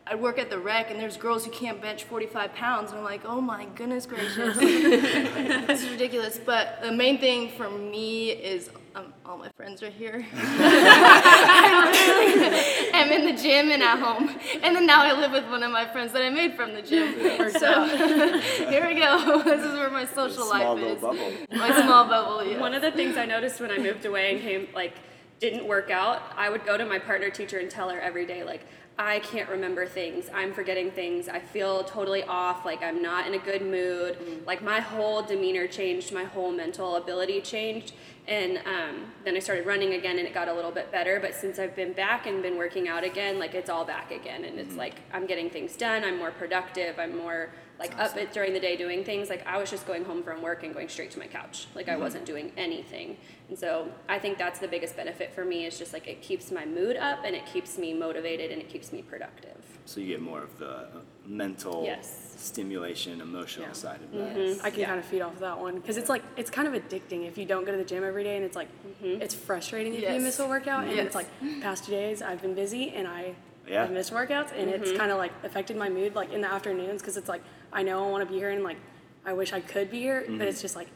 I 0.09 0.15
work 0.15 0.39
at 0.39 0.51
the 0.51 0.59
rec, 0.59 0.93
and 0.93 1.01
there's 1.01 1.17
girls 1.17 1.45
who 1.45 1.51
can't 1.51 1.83
bench 1.83 2.05
45 2.05 2.55
pounds, 2.55 2.91
and 2.91 2.99
I'm 3.01 3.05
like, 3.05 3.23
oh 3.25 3.41
my 3.41 3.65
goodness 3.75 4.07
gracious, 4.07 4.57
this 4.57 5.83
is 5.83 5.91
ridiculous. 5.91 6.39
But 6.39 6.79
the 6.81 6.93
main 6.93 7.19
thing 7.19 7.51
for 7.51 7.69
me 7.69 8.31
is 8.31 8.71
um, 8.95 9.13
all 9.25 9.37
my 9.37 9.49
friends 9.57 9.83
are 9.83 9.91
here. 9.91 10.25
I 10.37 11.91
literally 11.91 12.91
am 12.93 13.11
in 13.11 13.35
the 13.35 13.43
gym 13.43 13.73
and 13.73 13.83
at 13.83 13.99
home, 13.99 14.31
and 14.63 14.77
then 14.77 14.87
now 14.87 15.03
I 15.03 15.13
live 15.19 15.33
with 15.33 15.45
one 15.51 15.65
of 15.65 15.73
my 15.73 15.87
friends 15.89 16.13
that 16.13 16.23
I 16.23 16.31
made 16.31 16.55
from 16.55 16.73
the 16.75 16.83
gym. 16.83 17.15
So 17.59 17.85
here 18.71 18.87
we 18.87 18.95
go. 18.95 19.43
This 19.43 19.65
is 19.65 19.73
where 19.73 19.91
my 19.91 20.05
social 20.07 20.45
Small 20.45 20.51
life 20.51 20.69
little 20.81 20.95
is. 20.95 21.01
bubble. 21.01 21.33
My 21.51 21.83
small 21.83 22.05
bubble. 22.07 22.45
Yeah. 22.45 22.61
One 22.61 22.75
of 22.75 22.83
the 22.83 22.93
things 22.93 23.17
I 23.17 23.27
noticed 23.27 23.61
when 23.61 23.73
I 23.73 23.79
moved 23.79 24.05
away 24.07 24.33
and 24.35 24.41
came 24.41 24.69
like 24.73 24.95
didn't 25.41 25.67
work 25.67 25.91
out, 25.91 26.23
I 26.37 26.49
would 26.49 26.65
go 26.65 26.77
to 26.79 26.87
my 26.87 27.01
partner 27.01 27.29
teacher 27.29 27.59
and 27.59 27.69
tell 27.69 27.91
her 27.91 28.01
every 28.01 28.25
day 28.25 28.45
like 28.45 28.61
I 28.99 29.19
can't 29.19 29.49
remember 29.51 29.85
things. 29.87 30.31
I'm 30.33 30.55
forgetting 30.55 30.91
things. 30.91 31.29
I 31.29 31.39
feel 31.39 31.85
totally 31.85 32.23
off. 32.25 32.65
Like 32.65 32.83
I'm 32.83 33.03
not 33.03 33.27
in 33.27 33.35
a 33.35 33.39
good 33.39 33.61
mood. 33.61 34.17
Like 34.47 34.63
my 34.63 34.81
whole 34.81 35.23
demeanor 35.23 35.67
changed. 35.67 36.13
My 36.15 36.25
whole 36.25 36.51
mental 36.51 36.97
ability 36.97 37.43
changed. 37.43 37.93
And 38.27 38.59
um, 38.59 39.13
then 39.25 39.37
I 39.37 39.39
started 39.39 39.67
running 39.67 39.93
again, 39.95 40.19
and 40.19 40.27
it 40.27 40.35
got 40.35 40.49
a 40.49 40.53
little 40.53 40.73
bit 40.73 40.91
better. 40.91 41.21
But 41.21 41.35
since 41.35 41.59
I've 41.59 41.77
been 41.77 41.93
back 41.93 42.27
and 42.27 42.43
been 42.43 42.57
working 42.57 42.89
out 42.89 43.05
again, 43.05 43.39
like 43.39 43.55
it's 43.55 43.71
all 43.71 43.85
back 43.85 44.11
again, 44.11 44.45
and 44.45 44.59
it's 44.59 44.75
like 44.75 44.95
I'm 45.13 45.27
getting 45.27 45.51
things 45.51 45.77
done. 45.77 46.03
I'm 46.03 46.19
more 46.19 46.33
productive. 46.33 46.99
I'm 46.99 47.17
more 47.17 47.51
like 47.79 47.99
up 47.99 48.17
it 48.17 48.33
during 48.33 48.53
the 48.53 48.61
day 48.61 48.77
doing 48.77 49.05
things. 49.05 49.29
Like 49.29 49.47
I 49.47 49.59
was 49.59 49.71
just 49.71 49.87
going 49.87 50.05
home 50.05 50.23
from 50.23 50.43
work 50.43 50.63
and 50.63 50.73
going 50.73 50.89
straight 50.89 51.11
to 51.13 51.19
my 51.19 51.27
couch. 51.27 51.67
Like 51.75 51.89
I 51.89 51.93
mm-hmm. 51.93 52.03
wasn't 52.03 52.25
doing 52.25 52.53
anything. 52.57 53.17
And 53.49 53.59
so 53.59 53.89
I 54.09 54.19
think 54.19 54.39
that's 54.39 54.59
the 54.59 54.69
biggest 54.69 54.97
benefit 54.97 55.35
for 55.35 55.45
me 55.45 55.67
is 55.67 55.79
just 55.79 55.93
like 55.93 56.09
it 56.09 56.23
keeps 56.23 56.51
my 56.51 56.65
mood 56.65 56.97
up 56.97 57.21
and 57.25 57.37
it 57.37 57.45
keeps 57.47 57.79
me 57.79 57.93
motivated 57.93 58.51
and 58.51 58.61
it 58.61 58.69
keeps 58.69 58.93
me 58.93 59.03
productive. 59.03 59.57
So 59.85 60.01
you 60.01 60.09
get 60.09 60.21
more 60.23 60.43
of 60.43 60.59
the 60.59 60.71
uh, 60.71 60.87
mental 61.27 61.85
Yes. 61.85 62.35
stimulation, 62.37 63.21
emotional 63.21 63.69
Yeah. 63.69 63.73
side 63.75 64.01
of 64.03 64.11
mm-hmm. 64.11 64.57
that. 64.57 64.65
I 64.65 64.71
can 64.71 64.81
Yeah. 64.81 64.87
kind 64.87 64.99
of 64.99 65.05
feed 65.05 65.21
off 65.21 65.35
of 65.35 65.41
that 65.41 65.59
one 65.61 65.77
because 65.77 65.97
it's 65.97 66.09
like 66.09 66.23
it's 66.37 66.51
kind 66.51 66.67
of 66.67 66.75
addicting 66.75 67.27
if 67.27 67.39
you 67.39 67.45
don't 67.45 67.65
go 67.65 67.73
to 67.73 67.79
the 67.79 67.85
gym 67.85 68.03
every 68.03 68.25
day 68.25 68.37
and 68.37 68.45
it's 68.45 68.57
like 68.57 68.69
mm-hmm. 69.03 69.23
it's 69.23 69.35
frustrating 69.35 69.95
if 69.95 70.01
Yes. 70.01 70.15
you 70.15 70.21
miss 70.21 70.39
a 70.39 70.49
workout 70.49 70.85
and 70.85 70.99
it's 70.99 71.15
like 71.15 71.29
past 71.61 71.85
two 71.85 71.93
days 71.93 72.23
I've 72.23 72.43
been 72.43 72.55
busy 72.55 72.91
and 72.91 73.07
I 73.07 73.35
Yeah. 73.69 73.83
have 73.83 73.91
missed 73.91 74.13
workouts 74.13 74.53
and 74.57 74.71
it's 74.71 74.89
mm-hmm. 74.89 74.99
kind 74.99 75.11
of 75.11 75.19
like 75.19 75.33
affected 75.43 75.77
my 75.77 75.89
mood 75.89 76.15
like 76.15 76.33
in 76.33 76.41
the 76.41 76.53
afternoons 76.53 77.01
because 77.03 77.17
it's 77.17 77.29
like 77.29 77.43
I 77.73 77.83
know 77.83 78.07
I 78.07 78.11
want 78.11 78.27
to 78.27 78.33
be 78.33 78.39
here 78.39 78.51
and 78.51 78.63
like 78.63 78.79
I 79.25 79.33
wish 79.33 79.53
I 79.53 79.61
could 79.61 79.91
be 79.91 80.01
here 80.01 80.25
but 80.29 80.47
it's 80.47 80.59
mm-hmm. 80.59 80.63
just 80.63 80.77
like 80.77 80.89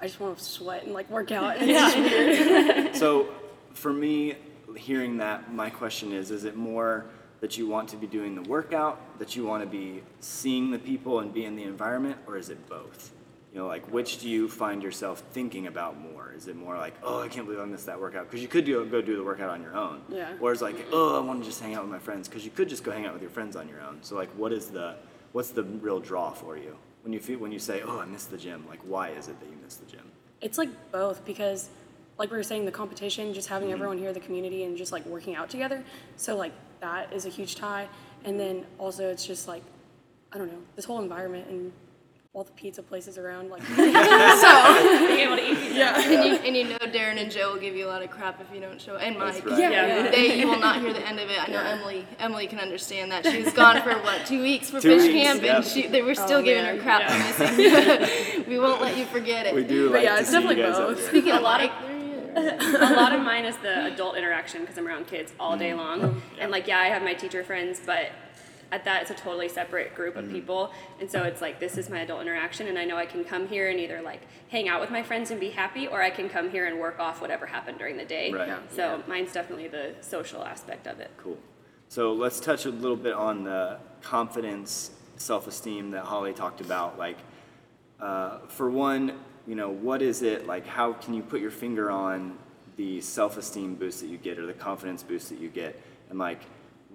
I 0.00 0.06
just 0.06 0.20
want 0.20 0.36
to 0.36 0.44
sweat 0.44 0.84
and 0.84 0.92
like 0.92 1.08
work 1.10 1.32
out 1.32 1.56
and 1.58 1.70
it's. 1.70 2.98
So, 2.98 3.28
for 3.72 3.92
me, 3.92 4.36
hearing 4.76 5.18
that, 5.18 5.52
my 5.52 5.70
question 5.70 6.12
is: 6.12 6.30
Is 6.30 6.44
it 6.44 6.56
more 6.56 7.06
that 7.40 7.58
you 7.58 7.66
want 7.66 7.88
to 7.90 7.96
be 7.96 8.06
doing 8.06 8.34
the 8.34 8.42
workout, 8.42 9.18
that 9.18 9.36
you 9.36 9.44
want 9.44 9.62
to 9.62 9.68
be 9.68 10.02
seeing 10.20 10.70
the 10.70 10.78
people 10.78 11.20
and 11.20 11.32
be 11.32 11.44
in 11.44 11.56
the 11.56 11.64
environment, 11.64 12.16
or 12.26 12.36
is 12.36 12.48
it 12.48 12.68
both? 12.68 13.12
You 13.54 13.60
know, 13.60 13.68
like 13.68 13.86
which 13.92 14.18
do 14.18 14.28
you 14.28 14.48
find 14.48 14.82
yourself 14.82 15.22
thinking 15.30 15.68
about 15.68 16.00
more? 16.00 16.32
Is 16.36 16.48
it 16.48 16.56
more 16.56 16.76
like, 16.76 16.94
oh, 17.04 17.22
I 17.22 17.28
can't 17.28 17.46
believe 17.46 17.62
I 17.62 17.64
missed 17.64 17.86
that 17.86 18.00
workout? 18.00 18.28
Because 18.28 18.42
you 18.42 18.48
could 18.48 18.64
do, 18.64 18.84
go 18.84 19.00
do 19.00 19.16
the 19.16 19.22
workout 19.22 19.48
on 19.48 19.62
your 19.62 19.76
own. 19.76 20.02
Yeah. 20.08 20.32
Or 20.40 20.50
it's 20.50 20.60
like, 20.60 20.74
oh, 20.90 21.16
I 21.16 21.24
want 21.24 21.40
to 21.40 21.48
just 21.48 21.62
hang 21.62 21.74
out 21.74 21.82
with 21.82 21.92
my 21.92 22.00
friends. 22.00 22.26
Because 22.26 22.44
you 22.44 22.50
could 22.50 22.68
just 22.68 22.82
go 22.82 22.90
hang 22.90 23.06
out 23.06 23.12
with 23.12 23.22
your 23.22 23.30
friends 23.30 23.54
on 23.54 23.68
your 23.68 23.80
own. 23.80 23.98
So, 24.02 24.16
like, 24.16 24.30
what 24.30 24.52
is 24.52 24.66
the, 24.70 24.96
what's 25.30 25.50
the 25.50 25.62
real 25.62 26.00
draw 26.00 26.32
for 26.32 26.58
you 26.58 26.76
when 27.02 27.12
you 27.12 27.20
feel 27.20 27.38
when 27.38 27.52
you 27.52 27.60
say, 27.60 27.80
oh, 27.82 28.00
I 28.00 28.06
missed 28.06 28.32
the 28.32 28.36
gym? 28.36 28.64
Like, 28.68 28.80
why 28.80 29.10
is 29.10 29.28
it 29.28 29.38
that 29.38 29.46
you 29.46 29.56
miss 29.62 29.76
the 29.76 29.86
gym? 29.86 30.10
It's 30.40 30.58
like 30.58 30.90
both 30.90 31.24
because 31.24 31.70
like 32.18 32.32
we 32.32 32.36
were 32.36 32.42
saying, 32.42 32.64
the 32.64 32.72
competition, 32.72 33.32
just 33.34 33.48
having 33.48 33.68
mm-hmm. 33.68 33.74
everyone 33.74 33.98
here, 33.98 34.12
the 34.12 34.20
community, 34.20 34.64
and 34.64 34.76
just 34.76 34.90
like 34.90 35.06
working 35.06 35.36
out 35.36 35.48
together. 35.48 35.84
So 36.16 36.36
like 36.36 36.52
that 36.80 37.12
is 37.12 37.24
a 37.24 37.28
huge 37.28 37.54
tie. 37.54 37.88
And 38.24 38.38
then 38.38 38.66
also 38.78 39.08
it's 39.10 39.24
just 39.24 39.46
like, 39.46 39.62
I 40.32 40.38
don't 40.38 40.50
know, 40.50 40.62
this 40.74 40.84
whole 40.84 41.00
environment 41.00 41.48
and 41.48 41.72
all 42.34 42.42
the 42.42 42.52
pizza 42.52 42.82
places 42.82 43.16
around. 43.16 43.48
Like, 43.48 43.62
so 43.66 43.76
Being 43.76 45.20
able 45.20 45.36
to 45.36 45.50
eat 45.50 45.56
pizza. 45.56 45.84
And 45.84 46.24
you, 46.24 46.34
and 46.34 46.56
you 46.56 46.64
know 46.64 46.78
Darren 46.78 47.16
and 47.22 47.30
Joe 47.30 47.52
will 47.52 47.60
give 47.60 47.76
you 47.76 47.86
a 47.86 47.88
lot 47.88 48.02
of 48.02 48.10
crap 48.10 48.40
if 48.40 48.52
you 48.52 48.60
don't 48.60 48.80
show. 48.80 48.96
And 48.96 49.16
Mike. 49.16 49.46
right. 49.46 49.58
yeah, 49.58 49.70
Yeah. 49.70 50.10
They, 50.10 50.38
you 50.40 50.48
will 50.48 50.58
not 50.58 50.80
hear 50.80 50.92
the 50.92 51.06
end 51.06 51.20
of 51.20 51.30
it. 51.30 51.40
I 51.40 51.50
know 51.50 51.60
Emily. 51.60 52.04
Emily 52.18 52.48
can 52.48 52.58
understand 52.58 53.12
that. 53.12 53.24
She 53.24 53.42
was 53.42 53.52
gone 53.52 53.80
for 53.82 53.94
what 54.00 54.26
two 54.26 54.42
weeks 54.42 54.68
for 54.68 54.80
Two 54.80 54.98
fish 54.98 55.02
weeks, 55.02 55.14
camp, 55.14 55.42
yeah. 55.42 55.56
and 55.56 55.64
she, 55.64 55.86
they 55.86 56.02
were 56.02 56.10
oh, 56.10 56.26
still 56.26 56.42
giving 56.42 56.64
her 56.64 56.74
man. 56.74 56.82
crap 56.82 57.10
for 57.10 57.44
missing. 57.46 58.44
we 58.48 58.58
won't 58.58 58.80
let 58.82 58.96
you 58.98 59.06
forget 59.06 59.46
it. 59.46 59.54
We 59.54 59.62
do 59.62 59.90
But 59.90 59.94
like 59.94 60.04
yeah, 60.04 60.14
to 60.16 60.20
it's 60.20 60.30
see 60.30 60.34
you 60.36 60.42
definitely 60.42 60.62
guys 60.62 60.76
both. 60.76 61.06
Speaking 61.06 61.32
A 61.32 61.40
lot 61.40 61.62
of- 61.62 61.70
a 62.36 62.94
lot 62.96 63.12
of 63.12 63.22
mine 63.22 63.44
is 63.44 63.56
the 63.58 63.86
adult 63.86 64.16
interaction 64.16 64.62
because 64.62 64.76
I'm 64.76 64.88
around 64.88 65.06
kids 65.06 65.32
all 65.38 65.56
day 65.56 65.70
mm. 65.70 65.76
long. 65.76 66.02
Oh, 66.02 66.14
and 66.40 66.50
like, 66.50 66.66
yeah, 66.66 66.78
I 66.78 66.86
have 66.86 67.00
my 67.00 67.14
teacher 67.14 67.44
friends, 67.44 67.80
but 67.86 68.10
at 68.74 68.84
that, 68.84 69.02
it's 69.02 69.10
a 69.12 69.14
totally 69.14 69.48
separate 69.48 69.94
group 69.94 70.16
of 70.16 70.28
people. 70.28 70.72
And 71.00 71.08
so 71.08 71.22
it's 71.22 71.40
like, 71.40 71.60
this 71.60 71.78
is 71.78 71.88
my 71.88 72.00
adult 72.00 72.20
interaction, 72.20 72.66
and 72.66 72.76
I 72.76 72.84
know 72.84 72.96
I 72.96 73.06
can 73.06 73.24
come 73.24 73.46
here 73.46 73.70
and 73.70 73.78
either 73.78 74.02
like 74.02 74.22
hang 74.48 74.68
out 74.68 74.80
with 74.80 74.90
my 74.90 75.02
friends 75.02 75.30
and 75.30 75.38
be 75.38 75.50
happy, 75.50 75.86
or 75.86 76.02
I 76.02 76.10
can 76.10 76.28
come 76.28 76.50
here 76.50 76.66
and 76.66 76.80
work 76.80 76.98
off 76.98 77.20
whatever 77.20 77.46
happened 77.46 77.78
during 77.78 77.96
the 77.96 78.04
day. 78.04 78.32
Right. 78.32 78.48
Yeah. 78.48 78.58
So 78.74 79.02
mine's 79.06 79.32
definitely 79.32 79.68
the 79.68 79.94
social 80.00 80.42
aspect 80.42 80.88
of 80.88 80.98
it. 80.98 81.12
Cool. 81.16 81.38
So 81.88 82.12
let's 82.12 82.40
touch 82.40 82.66
a 82.66 82.70
little 82.70 82.96
bit 82.96 83.12
on 83.14 83.44
the 83.44 83.78
confidence, 84.02 84.90
self-esteem 85.16 85.92
that 85.92 86.04
Holly 86.04 86.32
talked 86.32 86.60
about. 86.60 86.98
Like, 86.98 87.18
uh, 88.00 88.38
for 88.48 88.68
one, 88.68 89.12
you 89.46 89.54
know, 89.54 89.70
what 89.70 90.02
is 90.02 90.22
it 90.22 90.46
like? 90.46 90.66
How 90.66 90.94
can 90.94 91.14
you 91.14 91.22
put 91.22 91.40
your 91.40 91.52
finger 91.52 91.92
on 91.92 92.36
the 92.76 93.00
self-esteem 93.00 93.76
boost 93.76 94.00
that 94.00 94.08
you 94.08 94.18
get, 94.18 94.36
or 94.40 94.46
the 94.46 94.52
confidence 94.52 95.04
boost 95.04 95.28
that 95.28 95.38
you 95.38 95.48
get, 95.48 95.80
and 96.10 96.18
like, 96.18 96.40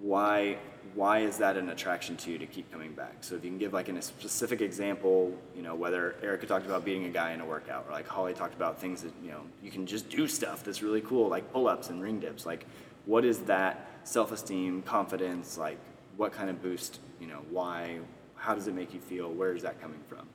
why 0.02 0.58
why 0.94 1.20
is 1.20 1.38
that 1.38 1.56
an 1.56 1.68
attraction 1.70 2.16
to 2.18 2.30
you 2.32 2.38
to 2.38 2.46
keep 2.46 2.70
coming 2.72 2.92
back? 2.92 3.16
So 3.20 3.34
if 3.34 3.44
you 3.44 3.50
can 3.50 3.58
give 3.58 3.72
like 3.72 3.88
in 3.88 3.96
a 3.96 4.02
specific 4.02 4.60
example, 4.60 5.32
you 5.54 5.62
know, 5.62 5.74
whether 5.74 6.16
Erica 6.22 6.46
talked 6.46 6.66
about 6.66 6.84
beating 6.84 7.04
a 7.06 7.10
guy 7.10 7.32
in 7.32 7.40
a 7.40 7.44
workout, 7.44 7.86
or 7.88 7.92
like 7.92 8.06
Holly 8.06 8.34
talked 8.34 8.54
about 8.54 8.80
things 8.80 9.02
that 9.02 9.12
you 9.22 9.30
know 9.30 9.42
you 9.62 9.70
can 9.70 9.86
just 9.86 10.08
do 10.08 10.26
stuff 10.26 10.64
that's 10.64 10.82
really 10.82 11.00
cool, 11.00 11.28
like 11.28 11.52
pull-ups 11.52 11.90
and 11.90 12.02
ring 12.02 12.20
dips. 12.20 12.46
Like, 12.46 12.66
what 13.06 13.24
is 13.24 13.40
that 13.40 13.88
self-esteem, 14.04 14.82
confidence? 14.82 15.56
Like, 15.56 15.78
what 16.16 16.32
kind 16.32 16.50
of 16.50 16.60
boost? 16.62 16.98
You 17.20 17.28
know, 17.28 17.42
why? 17.50 17.98
How 18.34 18.54
does 18.54 18.66
it 18.66 18.74
make 18.74 18.94
you 18.94 19.00
feel? 19.00 19.30
Where 19.32 19.54
is 19.54 19.62
that 19.62 19.80
coming 19.80 20.00
from? 20.08 20.26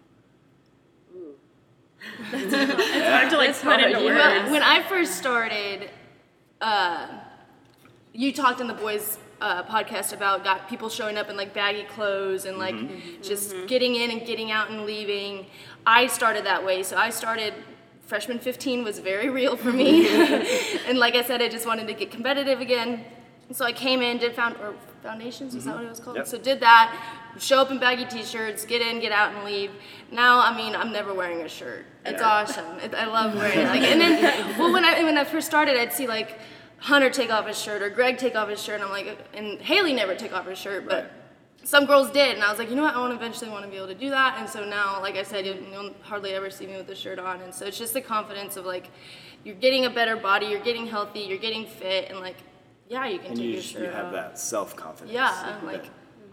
It's 2.34 2.54
hard 2.54 3.30
to 3.32 3.38
like 3.38 3.60
put 3.60 3.80
it 3.80 3.92
into 3.92 4.06
words. 4.06 4.18
Well, 4.18 4.52
when 4.52 4.62
I 4.64 4.84
first 4.84 5.16
started, 5.16 5.90
uh, 6.62 7.08
you 8.14 8.32
talked 8.32 8.62
in 8.62 8.68
the 8.68 8.74
boys' 8.74 9.18
uh, 9.42 9.64
podcast 9.64 10.14
about 10.14 10.44
got 10.44 10.68
people 10.70 10.90
showing 10.90 11.18
up 11.18 11.30
in 11.30 11.36
like 11.38 11.54
baggy 11.54 11.84
clothes 11.84 12.46
and 12.46 12.58
like 12.58 12.76
just 13.22 13.54
getting 13.68 13.96
in 13.96 14.12
and 14.12 14.26
getting 14.26 14.52
out 14.52 14.70
and 14.70 14.86
leaving. 14.86 15.46
I 15.86 16.08
started 16.08 16.46
that 16.46 16.66
way, 16.66 16.84
so 16.84 16.98
I 16.98 17.10
started. 17.10 17.54
Freshman 18.08 18.38
15 18.38 18.84
was 18.84 19.00
very 19.00 19.30
real 19.30 19.58
for 19.58 19.72
me, 19.74 20.08
and 20.88 21.00
like 21.00 21.16
I 21.16 21.24
said, 21.24 21.42
I 21.42 21.50
just 21.50 21.66
wanted 21.66 21.88
to 21.88 21.94
get 21.94 22.12
competitive 22.12 22.62
again. 22.62 23.04
So 23.52 23.66
I 23.66 23.72
came 23.72 24.02
in, 24.04 24.20
did 24.20 24.36
found 24.36 24.58
or 24.58 24.76
foundations, 25.02 25.56
is 25.56 25.66
that 25.66 25.76
what 25.76 25.84
it 25.86 25.90
was 25.90 26.00
called? 26.00 26.18
Yep. 26.18 26.28
So 26.28 26.38
did 26.38 26.60
that, 26.60 26.96
show 27.40 27.60
up 27.62 27.72
in 27.72 27.80
baggy 27.80 28.06
t-shirts, 28.06 28.64
get 28.66 28.82
in, 28.84 29.00
get 29.00 29.12
out, 29.12 29.34
and 29.34 29.44
leave. 29.44 29.72
Now, 30.12 30.40
I 30.40 30.56
mean, 30.56 30.76
I'm 30.76 30.92
never 30.92 31.16
wearing 31.16 31.42
a 31.42 31.50
shirt. 31.50 31.86
It's 32.06 32.22
Yeah. 32.22 32.28
awesome. 32.28 32.78
It, 32.80 32.94
I 32.94 33.06
love 33.08 33.34
wearing 33.42 33.58
it. 33.60 33.68
Like, 33.70 33.82
and 33.82 34.00
then, 34.00 34.60
well, 34.60 34.72
when 34.72 34.86
I 34.86 35.04
when 35.04 35.18
I 35.18 35.24
first 35.24 35.48
started, 35.48 35.76
I'd 35.76 35.92
see 35.94 36.06
like 36.08 36.40
Hunter 36.80 37.10
take 37.10 37.32
off 37.32 37.48
his 37.48 37.60
shirt 37.60 37.82
or 37.82 37.90
Greg 37.90 38.18
take 38.18 38.36
off 38.36 38.50
his 38.50 38.62
shirt, 38.62 38.76
and 38.76 38.84
I'm 38.84 38.90
like, 38.92 39.18
and 39.34 39.60
Haley 39.62 39.94
never 39.94 40.16
take 40.16 40.34
off 40.34 40.46
her 40.46 40.56
shirt, 40.56 40.88
but. 40.88 41.04
Right. 41.04 41.12
Some 41.64 41.88
girls 41.88 42.12
did, 42.12 42.36
and 42.36 42.44
I 42.44 42.50
was 42.52 42.60
like, 42.60 42.70
you 42.70 42.76
know 42.76 42.84
what? 42.84 42.94
I 42.94 43.00
want 43.00 43.12
to 43.12 43.16
eventually 43.18 43.50
want 43.50 43.66
to 43.66 43.72
be 43.72 43.76
able 43.78 43.88
to 43.88 43.96
do 43.96 44.12
that. 44.12 44.38
And 44.38 44.48
so 44.48 44.64
now, 44.64 45.02
like 45.02 45.16
I 45.16 45.24
said, 45.24 45.48
you'll, 45.48 45.58
you'll 45.72 45.96
hardly 46.04 46.34
ever 46.36 46.52
see 46.52 46.68
me 46.68 46.78
with 46.78 46.86
the 46.86 46.94
shirt 46.94 47.18
on. 47.18 47.42
And 47.42 47.52
so 47.52 47.66
it's 47.66 47.80
just 47.80 47.96
the 47.96 48.02
confidence 48.02 48.56
of 48.56 48.68
like, 48.68 48.92
you're 49.44 49.56
getting 49.56 49.86
a 49.86 49.90
better 49.90 50.16
body, 50.16 50.46
you're 50.46 50.60
getting 50.60 50.86
healthy, 50.86 51.22
you're 51.22 51.40
getting 51.40 51.66
fit, 51.66 52.12
and 52.12 52.20
like, 52.20 52.36
yeah, 52.88 53.08
you 53.08 53.18
can 53.18 53.30
And 53.30 53.38
take 53.38 53.46
you, 53.46 53.54
your 53.54 53.62
shirt 53.64 53.82
you 53.82 53.88
have 53.90 54.06
off. 54.06 54.14
that 54.14 54.38
self-confidence. 54.38 55.12
Yeah, 55.12 55.58
I'm 55.60 55.66
like, 55.66 55.86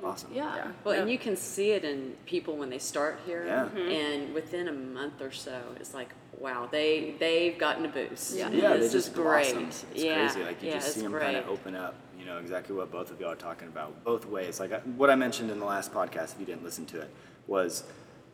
awesome. 0.02 0.30
yeah. 0.32 0.68
Well, 0.84 1.00
and 1.00 1.10
you 1.10 1.18
can 1.18 1.36
see 1.36 1.70
it 1.72 1.84
in 1.84 2.14
people 2.26 2.56
when 2.56 2.70
they 2.70 2.78
start 2.78 3.20
here, 3.26 3.44
Yeah. 3.46 3.64
Mm-hmm. 3.66 3.78
and 3.90 4.34
within 4.34 4.68
a 4.68 4.72
month 4.72 5.20
or 5.20 5.30
so, 5.32 5.60
it's 5.76 5.94
like, 5.94 6.10
wow, 6.38 6.68
they 6.70 7.14
they've 7.18 7.56
gotten 7.58 7.84
a 7.84 7.88
boost. 7.88 8.34
Yeah. 8.36 8.46
And 8.46 8.54
Yeah, 8.56 8.72
they 8.74 8.80
this 8.80 8.92
just 8.92 9.08
is 9.08 9.14
great. 9.14 9.52
blossom. 9.52 9.64
It's 9.66 9.84
yeah, 9.94 10.14
crazy. 10.28 10.44
Like 10.44 10.62
you 10.62 10.68
yeah, 10.70 10.74
just 10.74 10.94
see 10.94 11.02
them 11.02 11.12
kind 11.12 11.36
of 11.36 11.48
open 11.48 11.74
up. 11.74 11.94
You 12.18 12.26
know 12.26 12.38
exactly 12.38 12.74
what 12.76 12.90
both 12.92 13.10
of 13.10 13.20
y'all 13.20 13.30
are 13.32 13.36
talking 13.36 13.68
about, 13.68 14.04
both 14.04 14.26
ways. 14.26 14.60
Like 14.60 14.72
I, 14.72 14.78
what 14.96 15.10
I 15.10 15.14
mentioned 15.16 15.50
in 15.50 15.58
the 15.58 15.64
last 15.66 15.92
podcast, 15.92 16.34
if 16.34 16.40
you 16.40 16.46
didn't 16.46 16.62
listen 16.62 16.86
to 16.86 17.00
it, 17.00 17.10
was 17.48 17.82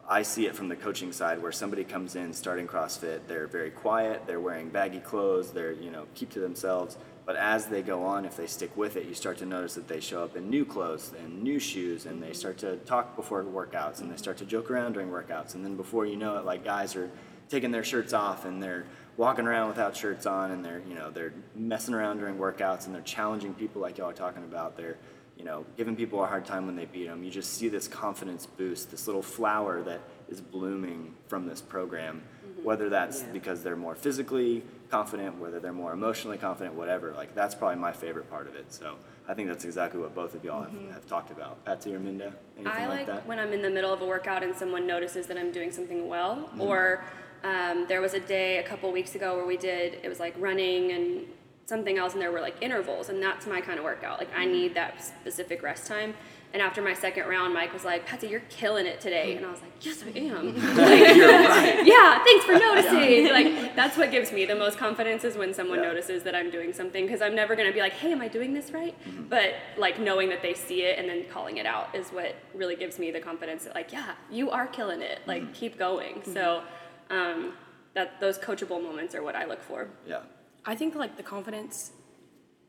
I 0.07 0.23
see 0.23 0.47
it 0.47 0.55
from 0.55 0.69
the 0.69 0.77
coaching 0.77 1.11
side 1.13 1.41
where 1.43 1.53
somebody 1.53 1.85
comes 1.85 2.15
in 2.17 2.33
starting 2.33 2.67
CrossFit, 2.67 3.21
they're 3.29 3.47
very 3.47 3.71
quiet, 3.71 4.23
they're 4.27 4.41
wearing 4.41 4.69
baggy 4.71 5.01
clothes, 5.01 5.53
they're 5.53 5.73
you 5.73 5.91
know 5.91 6.07
keep 6.15 6.31
to 6.31 6.41
themselves. 6.41 6.97
But 7.29 7.37
as 7.37 7.67
they 7.67 7.83
go 7.83 8.05
on, 8.05 8.25
if 8.25 8.39
they 8.39 8.47
stick 8.47 8.75
with 8.75 8.97
it, 8.97 9.05
you 9.05 9.13
start 9.13 9.37
to 9.39 9.45
notice 9.45 9.75
that 9.75 9.87
they 9.87 10.01
show 10.01 10.25
up 10.25 10.35
in 10.35 10.49
new 10.49 10.65
clothes 10.65 11.13
and 11.23 11.43
new 11.43 11.59
shoes, 11.59 12.07
and 12.07 12.23
they 12.23 12.33
start 12.33 12.57
to 12.59 12.79
talk 12.79 13.17
before 13.17 13.45
workouts, 13.45 14.01
and 14.01 14.11
they 14.11 14.17
start 14.17 14.39
to 14.39 14.47
joke 14.47 14.71
around 14.71 14.95
during 14.95 15.11
workouts, 15.11 15.55
and 15.55 15.63
then 15.63 15.77
before 15.77 16.07
you 16.07 16.17
know 16.17 16.39
it, 16.39 16.47
like 16.47 16.65
guys 16.65 16.97
are 16.97 17.11
taking 17.51 17.71
their 17.71 17.85
shirts 17.85 18.15
off 18.15 18.47
and 18.47 18.63
they're 18.63 18.87
walking 19.19 19.47
around 19.47 19.69
without 19.69 19.95
shirts 19.95 20.25
on 20.25 20.53
and 20.53 20.65
they're 20.65 20.83
you 20.89 20.95
know 20.95 21.11
they're 21.11 21.35
messing 21.55 21.93
around 21.93 22.19
during 22.19 22.37
workouts 22.37 22.87
and 22.87 22.95
they're 22.95 23.03
challenging 23.03 23.53
people 23.53 23.83
like 23.83 23.99
y'all 23.99 24.09
are 24.09 24.15
talking 24.15 24.45
about. 24.45 24.79
They're 24.79 24.97
you 25.37 25.45
know 25.45 25.67
giving 25.77 25.97
people 25.97 26.25
a 26.25 26.27
hard 26.27 26.47
time 26.47 26.67
when 26.67 26.77
they 26.77 26.87
beat 26.87 27.07
them 27.07 27.23
you 27.23 27.31
just 27.31 27.55
see 27.55 27.69
this 27.69 27.87
confidence 27.87 28.45
boost 28.45 28.91
this 28.91 29.07
little 29.07 29.23
flower 29.23 29.83
that 29.83 30.01
is 30.29 30.41
blooming 30.41 31.15
from 31.29 31.47
this 31.47 31.61
program 31.61 32.23
whether 32.63 32.89
that's 32.89 33.23
Yeah. 33.23 33.29
because 33.33 33.63
they're 33.63 33.77
more 33.77 33.95
physically 33.95 34.63
confident 34.91 35.39
whether 35.39 35.61
they're 35.61 35.73
more 35.73 35.93
emotionally 35.93 36.39
confident 36.39 36.75
whatever 36.75 37.13
like 37.13 37.35
that's 37.35 37.55
probably 37.55 37.77
my 37.77 37.93
favorite 37.93 38.29
part 38.31 38.47
of 38.49 38.55
it 38.55 38.73
so 38.73 38.97
i 39.29 39.35
think 39.35 39.47
that's 39.49 39.65
exactly 39.65 40.01
what 40.01 40.15
both 40.15 40.35
of 40.35 40.43
y'all 40.45 40.63
have, 40.63 40.73
have 40.93 41.07
talked 41.07 41.31
about 41.31 41.63
patsy 41.65 41.95
or 41.95 41.99
minda 41.99 42.33
anything 42.57 42.73
I 42.73 42.87
like 42.87 42.99
like 42.99 43.07
that 43.07 43.27
when 43.27 43.39
I'm 43.39 43.53
in 43.53 43.63
the 43.63 43.71
middle 43.71 43.93
of 43.93 44.01
a 44.01 44.07
workout 44.07 44.43
and 44.43 44.55
someone 44.57 44.87
notices 44.87 45.27
that 45.27 45.37
I'm 45.37 45.53
doing 45.53 45.71
something 45.71 46.09
well. 46.09 46.37
Mm-hmm. 46.37 46.61
Or 46.63 47.05
um, 47.45 47.85
there 47.87 48.01
was 48.01 48.15
a 48.15 48.21
day 48.21 48.59
a 48.59 48.63
couple 48.65 48.91
weeks 48.91 49.15
ago 49.15 49.37
where 49.37 49.47
we 49.47 49.57
did 49.57 50.01
it 50.03 50.09
was 50.09 50.19
like 50.19 50.35
running 50.39 50.91
and 50.93 51.27
something 51.67 51.99
else, 51.99 52.15
and 52.15 52.21
there 52.23 52.33
were 52.33 52.41
like 52.41 52.57
intervals, 52.63 53.11
and 53.11 53.23
that's 53.23 53.47
my 53.47 53.61
kind 53.61 53.79
of 53.79 53.85
workout. 53.85 54.19
Like 54.19 54.33
I 54.35 54.43
Mm-hmm. 54.45 54.53
need 54.53 54.75
that 54.75 55.05
specific 55.05 55.63
rest 55.63 55.87
time. 55.87 56.15
And 56.55 56.63
after 56.63 56.81
my 56.81 56.95
second 56.95 57.29
round, 57.29 57.53
Mike 57.53 57.75
was 57.75 57.85
like, 57.85 58.07
"Patsy, 58.07 58.29
you're 58.29 58.41
killing 58.49 58.87
it 58.87 59.01
today," 59.03 59.37
and 59.37 59.45
I 59.45 59.51
was 59.51 59.61
like, 59.61 59.73
"Yes, 59.83 60.03
I 60.03 60.19
am." 60.19 60.47
you're 60.57 61.29
right 61.29 61.87
yeah, 61.87 62.25
thanks 62.25 62.45
for 62.47 62.53
noticing. 62.55 63.29
Like 63.29 63.77
that's 63.77 63.97
what 63.99 64.11
gives 64.11 64.33
me 64.33 64.47
the 64.47 64.55
most 64.55 64.79
confidence 64.79 65.25
is 65.25 65.37
when 65.37 65.53
someone 65.53 65.79
Yeah. 65.81 65.89
notices 65.89 66.23
that 66.23 66.35
I'm 66.35 66.51
doing 66.51 66.73
something 66.73 67.05
because 67.05 67.21
I'm 67.21 67.35
never 67.35 67.55
gonna 67.55 67.73
be 67.73 67.81
like, 67.81 67.93
hey, 67.93 68.13
am 68.13 68.23
I 68.23 68.29
doing 68.29 68.55
this 68.55 68.71
right? 68.71 68.95
Mm-hmm. 69.07 69.25
But 69.29 69.55
like 69.77 70.01
knowing 70.01 70.31
that 70.31 70.41
they 70.41 70.55
see 70.55 70.85
it 70.85 70.99
and 70.99 71.07
then 71.09 71.25
calling 71.31 71.59
it 71.59 71.67
out 71.67 71.95
is 71.95 72.09
what 72.09 72.35
really 72.55 72.77
gives 72.77 72.99
me 72.99 73.11
the 73.11 73.21
confidence 73.21 73.65
that 73.65 73.75
like, 73.75 73.93
yeah, 73.93 74.13
you 74.31 74.51
are 74.51 74.67
killing 74.67 75.03
it. 75.03 75.21
Like 75.27 75.43
Mm-hmm. 75.43 75.53
keep 75.53 75.79
going. 75.79 76.23
So 76.33 76.63
um, 77.11 77.53
that 77.95 78.21
those 78.21 78.39
coachable 78.39 78.83
moments 78.83 79.15
are 79.15 79.23
what 79.23 79.37
I 79.37 79.45
look 79.45 79.63
for. 79.63 79.89
yeah 80.07 80.21
I 80.65 80.75
think 80.75 80.95
like 80.95 81.17
the 81.19 81.23
confidence 81.23 81.93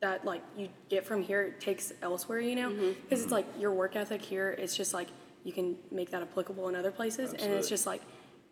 that 0.00 0.24
like 0.24 0.42
you 0.56 0.68
get 0.88 1.04
from 1.04 1.22
here 1.22 1.42
it 1.42 1.60
takes 1.60 1.92
elsewhere, 2.02 2.40
you 2.40 2.56
know, 2.56 2.70
mm-hmm. 2.70 2.92
because 3.02 3.20
it's 3.20 3.24
mm-hmm. 3.24 3.34
like 3.34 3.46
your 3.58 3.72
work 3.72 3.96
ethic 3.96 4.22
here. 4.22 4.50
It's 4.58 4.76
just 4.76 4.94
like 4.94 5.08
you 5.44 5.52
can 5.52 5.76
make 5.90 6.10
that 6.10 6.22
applicable 6.22 6.68
in 6.68 6.74
other 6.74 6.90
places, 6.90 7.32
and 7.32 7.52
it's 7.52 7.68
just 7.68 7.86
like 7.86 8.02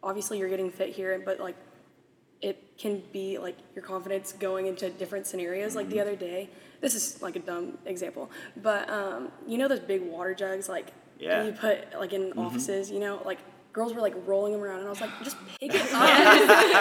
obviously 0.02 0.38
you're 0.38 0.49
getting 0.49 0.71
fit 0.71 0.90
here, 0.90 1.21
but 1.25 1.40
like 1.40 1.57
it 2.40 2.78
can 2.78 3.02
be 3.12 3.38
like 3.38 3.57
your 3.75 3.85
confidence 3.85 4.33
going 4.33 4.67
into 4.67 4.90
different 4.90 5.26
scenarios. 5.26 5.75
Like 5.75 5.88
the 5.88 5.97
mm-hmm. 5.97 6.02
other 6.02 6.17
day, 6.17 6.50
this 6.81 6.95
is 6.95 7.21
like 7.23 7.37
a 7.37 7.40
dumb 7.40 7.78
example, 7.87 8.31
but 8.57 8.88
um, 8.90 9.33
you 9.47 9.59
know 9.59 9.69
those 9.69 9.81
big 9.81 10.02
water 10.02 10.35
jugs 10.35 10.69
like 10.69 10.93
Yeah. 11.19 11.45
you 11.45 11.52
put 11.52 11.99
like 11.99 12.12
in 12.12 12.33
offices, 12.35 12.90
you 12.90 13.00
know, 13.00 13.23
like 13.25 13.38
girls 13.79 13.95
were 13.95 14.01
like 14.01 14.15
rolling 14.27 14.53
them 14.53 14.63
around, 14.63 14.79
and 14.81 14.87
I 14.89 14.91
was 14.91 15.01
like, 15.01 15.11
just 15.23 15.37
pick 15.61 15.73
it 15.73 15.81
up. 15.95 16.01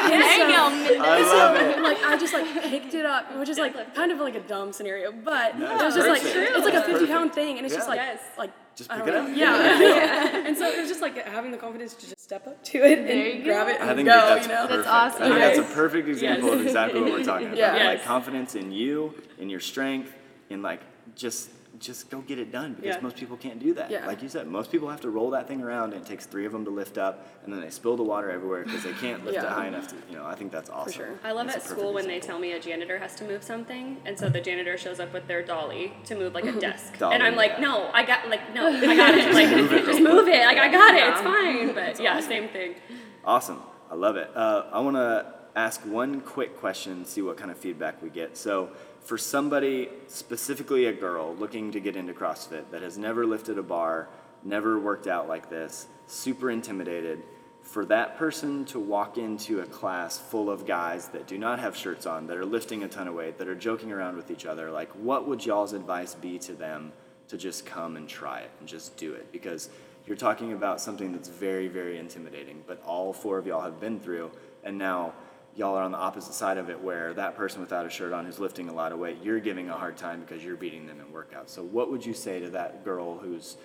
There 0.10 0.50
you 0.50 0.56
go, 0.56 0.70
Minda. 0.70 1.08
i 1.08 1.22
love 1.22 1.56
it 1.56 1.82
like 1.82 1.98
I 2.04 2.18
just 2.18 2.34
like 2.34 2.46
picked 2.64 2.94
it 2.96 3.06
up, 3.06 3.38
which 3.38 3.50
is 3.50 3.58
like 3.60 3.74
kind 3.94 4.12
of 4.12 4.18
like 4.20 4.36
a 4.36 4.40
dumb 4.42 4.74
scenario, 4.74 5.12
but 5.12 5.56
it 5.56 5.60
was 5.62 5.94
just 5.96 6.08
like 6.08 6.22
true. 6.22 6.48
it's 6.56 6.66
like 6.66 6.74
a 6.74 6.82
fifty 6.82 7.06
pound 7.08 7.30
perfect. 7.30 7.36
thing, 7.36 7.58
and 7.58 7.66
it's 7.66 7.76
just 7.76 7.88
like 7.88 7.98
Yes. 7.98 8.20
like 8.38 8.52
Just 8.76 8.92
I 8.92 8.98
pick 8.98 9.06
don't 9.14 9.32
it 9.32 9.38
know. 9.38 9.54
up. 9.56 9.80
Yeah, 9.80 9.80
yeah. 10.42 10.48
and 10.48 10.58
so 10.58 10.66
it 10.68 10.80
was 10.80 10.90
just 10.90 11.02
like 11.02 11.16
having 11.28 11.52
the 11.52 11.58
confidence 11.58 11.94
to 11.94 12.02
just 12.10 12.20
step 12.20 12.48
up 12.48 12.64
to 12.72 12.78
it 12.80 13.06
There 13.08 13.16
you 13.16 13.32
and 13.36 13.44
go. 13.44 13.52
grab 13.52 13.68
it 13.70 13.80
and 13.82 13.90
I 13.92 13.96
think 13.96 14.08
go. 14.08 14.16
that 14.16 14.30
that's 14.36 14.48
you 14.48 14.54
know, 14.54 14.68
perfect. 14.68 14.88
awesome. 14.90 15.22
I 15.22 15.26
think 15.26 15.36
Okay. 15.38 15.56
that's 15.58 15.72
a 15.72 15.76
perfect 15.76 16.08
example 16.10 16.52
of 16.54 16.62
exactly 16.66 17.00
what 17.02 17.12
we're 17.14 17.24
talking 17.24 17.48
about. 17.48 17.58
Yeah. 17.58 17.88
Like 17.94 18.04
confidence 18.04 18.56
in 18.56 18.72
you, 18.72 19.14
in 19.38 19.50
your 19.50 19.60
strength, 19.60 20.12
in 20.50 20.62
like 20.64 20.82
just 21.16 21.50
just 21.80 22.10
go 22.10 22.22
get 22.22 22.40
it 22.40 22.52
done 22.52 22.74
because 22.74 22.96
Yeah. 22.96 23.02
most 23.02 23.18
people 23.18 23.38
can't 23.38 23.60
do 23.60 23.74
that. 23.76 23.92
Yeah. 23.92 24.06
Like 24.08 24.22
you 24.24 24.30
said, 24.30 24.48
most 24.48 24.72
people 24.72 24.90
have 24.90 25.02
to 25.02 25.10
roll 25.10 25.30
that 25.32 25.48
thing 25.48 25.62
around 25.62 25.94
and 25.94 26.02
it 26.04 26.08
takes 26.08 26.26
three 26.26 26.46
of 26.46 26.52
them 26.52 26.66
to 26.66 26.72
lift 26.72 26.98
up 26.98 27.28
and 27.44 27.54
then 27.54 27.62
they 27.62 27.70
spill 27.70 27.96
the 27.96 28.04
water 28.04 28.30
everywhere 28.32 28.64
because 28.64 28.84
they 28.84 28.94
can't 28.94 29.24
lift 29.26 29.38
it 29.38 29.44
high 29.60 29.68
enough 29.68 29.88
to, 29.90 29.96
you 30.10 30.16
know, 30.18 30.26
I 30.26 30.36
think 30.36 30.52
that's 30.52 30.70
awesome. 30.70 30.94
sure. 30.94 31.20
I 31.24 31.32
love 31.32 31.48
That's 31.48 31.58
at 31.58 31.64
school 31.78 31.94
when 31.94 32.08
they 32.08 32.20
tell 32.20 32.40
me 32.40 32.54
a 32.54 32.60
janitor 32.60 32.98
has 32.98 33.16
to 33.16 33.24
move 33.26 33.44
something, 33.44 33.98
and 34.06 34.18
so 34.18 34.30
the 34.30 34.42
janitor 34.42 34.78
shows 34.78 35.00
up 35.00 35.14
with 35.14 35.28
their 35.28 35.42
dolly 35.44 35.94
to 36.06 36.16
move 36.16 36.34
like 36.34 36.46
a 36.46 36.52
desk, 36.60 36.98
Dolly, 36.98 37.14
and 37.16 37.24
I'm 37.24 37.36
like, 37.36 37.54
yeah. 37.56 37.62
no, 37.62 37.90
I 37.94 38.04
got 38.06 38.28
like 38.30 38.54
no, 38.54 38.68
I 38.94 38.96
got 38.96 39.16
it, 39.18 39.34
like 39.34 39.50
just 39.86 40.02
move 40.02 40.28
it, 40.28 40.46
like 40.46 40.58
I 40.58 40.70
got 40.72 40.96
it, 40.96 41.08
it's 41.10 41.22
fine. 41.22 41.74
But 41.74 42.00
yeah, 42.02 42.20
same 42.20 42.50
thing. 42.50 42.76
Awesome. 43.24 43.62
I 43.90 43.96
love 43.96 44.16
it. 44.18 44.30
Uh, 44.36 44.66
I 44.72 44.80
want 44.82 44.96
to 44.98 45.34
ask 45.58 45.82
one 45.82 46.22
quick 46.22 46.58
question, 46.58 46.94
and 46.94 47.08
see 47.08 47.22
what 47.22 47.36
kind 47.36 47.50
of 47.50 47.58
feedback 47.58 48.02
we 48.02 48.10
get. 48.10 48.38
So, 48.38 48.70
for 49.02 49.18
somebody, 49.18 49.90
specifically 50.08 50.86
a 50.86 50.94
girl, 50.94 51.36
looking 51.36 51.72
to 51.72 51.80
get 51.80 51.96
into 51.96 52.14
CrossFit 52.14 52.70
that 52.72 52.82
has 52.84 52.98
never 52.98 53.26
lifted 53.26 53.58
a 53.58 53.64
bar, 53.64 54.08
never 54.44 54.80
worked 54.80 55.08
out 55.08 55.28
like 55.28 55.50
this, 55.50 55.88
super 56.06 56.52
intimidated, 56.52 57.24
for 57.64 57.86
that 57.86 58.18
person 58.18 58.64
to 58.66 58.80
walk 58.80 59.18
into 59.18 59.60
a 59.62 59.66
class 59.66 60.18
full 60.18 60.50
of 60.50 60.66
guys 60.66 61.08
that 61.10 61.28
do 61.28 61.38
not 61.38 61.60
have 61.60 61.76
shirts 61.76 62.06
on, 62.06 62.28
that 62.28 62.38
are 62.38 62.46
lifting 62.46 62.84
a 62.84 62.88
ton 62.88 63.08
of 63.08 63.14
weight, 63.14 63.38
that 63.38 63.48
are 63.48 63.56
joking 63.56 63.92
around 63.92 64.16
with 64.16 64.30
each 64.30 64.46
other, 64.46 64.72
like 64.72 64.90
what 64.92 65.28
would 65.28 65.46
y'all's 65.46 65.74
advice 65.74 66.14
be 66.14 66.38
to 66.38 66.54
them 66.54 66.94
to 67.28 67.38
just 67.38 67.66
come 67.66 67.98
and 67.98 68.08
try 68.08 68.40
it 68.40 68.52
and 68.60 68.70
just 68.70 68.96
do 68.96 69.14
it? 69.14 69.32
Because 69.32 69.70
you're 70.06 70.16
talking 70.16 70.54
about 70.54 70.80
something 70.80 71.12
that's 71.12 71.28
very, 71.28 71.68
very 71.68 71.98
intimidating, 71.98 72.64
but 72.66 72.82
all 72.86 73.12
four 73.12 73.38
of 73.38 73.46
y'all 73.46 73.62
have 73.62 73.82
been 73.82 74.00
through, 74.00 74.32
and 74.64 74.78
now 74.78 75.14
y'all 75.58 75.76
are 75.76 75.82
on 75.82 75.92
the 75.92 75.98
opposite 75.98 76.34
side 76.34 76.58
of 76.58 76.70
it 76.70 76.80
where 76.80 77.14
that 77.16 77.36
person 77.36 77.60
without 77.60 77.86
a 77.86 77.90
shirt 77.90 78.14
on 78.14 78.26
who's 78.26 78.38
lifting 78.38 78.70
a 78.70 78.74
lot 78.74 78.92
of 78.92 79.00
weight, 79.00 79.18
you're 79.24 79.40
giving 79.40 79.70
a 79.70 79.74
hard 79.74 79.98
time 79.98 80.22
because 80.22 80.44
you're 80.44 80.56
beating 80.56 80.86
them 80.86 81.00
in 81.00 81.06
workouts. 81.08 81.50
So 81.50 81.64
what 81.64 81.90
would 81.90 82.06
you 82.06 82.14
say 82.14 82.40
to 82.40 82.50
that 82.52 82.86
girl 82.86 83.18
who's 83.18 83.58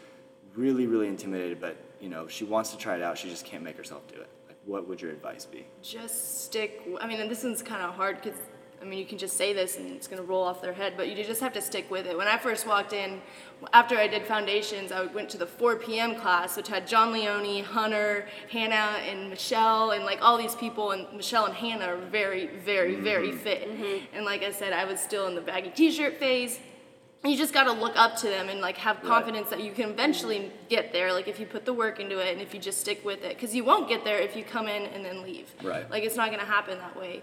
really, 0.57 0.87
really 0.87 1.09
intimidated, 1.09 1.61
but 1.61 1.77
you 2.01 2.09
know, 2.09 2.27
she 2.27 2.45
wants 2.45 2.71
to 2.71 2.79
try 2.79 2.97
it 2.97 3.03
out, 3.03 3.19
she 3.19 3.29
just 3.29 3.45
can't 3.45 3.63
make 3.63 3.77
herself 3.77 4.07
do 4.09 4.15
it? 4.15 4.29
Like 4.49 4.57
what 4.65 4.89
would 4.89 5.03
your 5.03 5.11
advice 5.11 5.45
be? 5.45 5.67
just 5.83 6.45
stick. 6.45 6.81
I 6.99 7.07
mean, 7.07 7.21
and 7.21 7.31
this 7.31 7.45
one's 7.45 7.63
kind 7.63 7.83
of 7.83 7.95
hard 7.95 8.23
because 8.23 8.39
I 8.83 8.85
mean, 8.85 8.99
you 8.99 9.07
can 9.07 9.19
just 9.19 9.37
say 9.37 9.53
this 9.53 9.77
and 9.77 9.93
it's 9.93 10.09
gonna 10.09 10.23
roll 10.23 10.43
off 10.43 10.61
their 10.61 10.73
head, 10.73 10.95
but 10.97 11.09
you 11.09 11.25
just 11.25 11.41
have 11.41 11.53
to 11.53 11.63
stick 11.63 11.89
with 11.91 12.07
it. 12.07 12.17
When 12.19 12.27
I 12.27 12.37
first 12.37 12.67
walked 12.67 12.93
in, 12.93 13.23
after 13.73 13.97
I 13.97 14.09
did 14.09 14.27
foundations, 14.27 14.91
I 14.91 15.05
went 15.07 15.31
to 15.31 15.39
the 15.39 15.47
4 15.47 15.77
p.m. 15.77 16.17
class, 16.17 16.57
which 16.57 16.69
had 16.69 16.87
John 16.87 17.13
Leone, 17.13 17.63
Hunter, 17.63 18.27
Hannah, 18.51 18.99
and 19.09 19.31
Michelle, 19.31 19.93
and 19.93 20.05
like 20.05 20.21
all 20.21 20.37
these 20.37 20.57
people. 20.57 20.91
And 20.91 21.07
Michelle 21.13 21.47
and 21.47 21.55
Hannah 21.55 21.87
are 21.87 21.97
very, 21.97 22.49
very, 22.49 22.97
very 22.97 23.29
mm-hmm. 23.29 23.39
fit. 23.39 23.69
Mm-hmm. 23.69 24.17
And 24.17 24.25
like 24.25 24.43
I 24.43 24.51
said, 24.51 24.73
I 24.73 24.85
was 24.85 24.99
still 24.99 25.29
in 25.29 25.37
the 25.37 25.41
baggy 25.41 25.71
T-shirt 25.71 26.19
phase. 26.19 26.59
You 27.25 27.37
just 27.37 27.55
got 27.55 27.65
to 27.65 27.73
look 27.73 27.97
up 27.97 28.17
to 28.19 28.27
them 28.27 28.49
and 28.49 28.61
like 28.61 28.77
have 28.79 29.01
confidence 29.03 29.49
that 29.51 29.63
you 29.63 29.71
can 29.71 29.91
eventually 29.91 30.51
get 30.69 30.93
there. 30.93 31.13
Like 31.13 31.29
if 31.29 31.39
you 31.39 31.47
put 31.47 31.65
the 31.65 31.73
work 31.73 32.01
into 32.01 32.19
it 32.19 32.33
and 32.33 32.41
if 32.41 32.53
you 32.53 32.59
just 32.59 32.81
stick 32.81 33.05
with 33.05 33.23
it, 33.23 33.37
because 33.37 33.55
you 33.55 33.63
won't 33.63 33.89
get 33.89 34.05
there 34.05 34.19
if 34.19 34.35
you 34.35 34.43
come 34.43 34.67
in 34.67 34.87
and 34.87 35.05
then 35.05 35.23
leave. 35.23 35.49
Right. 35.63 35.89
Like 35.89 36.03
it's 36.03 36.17
not 36.17 36.33
gonna 36.33 36.45
happen 36.45 36.79
that 36.79 36.99
way. 36.99 37.23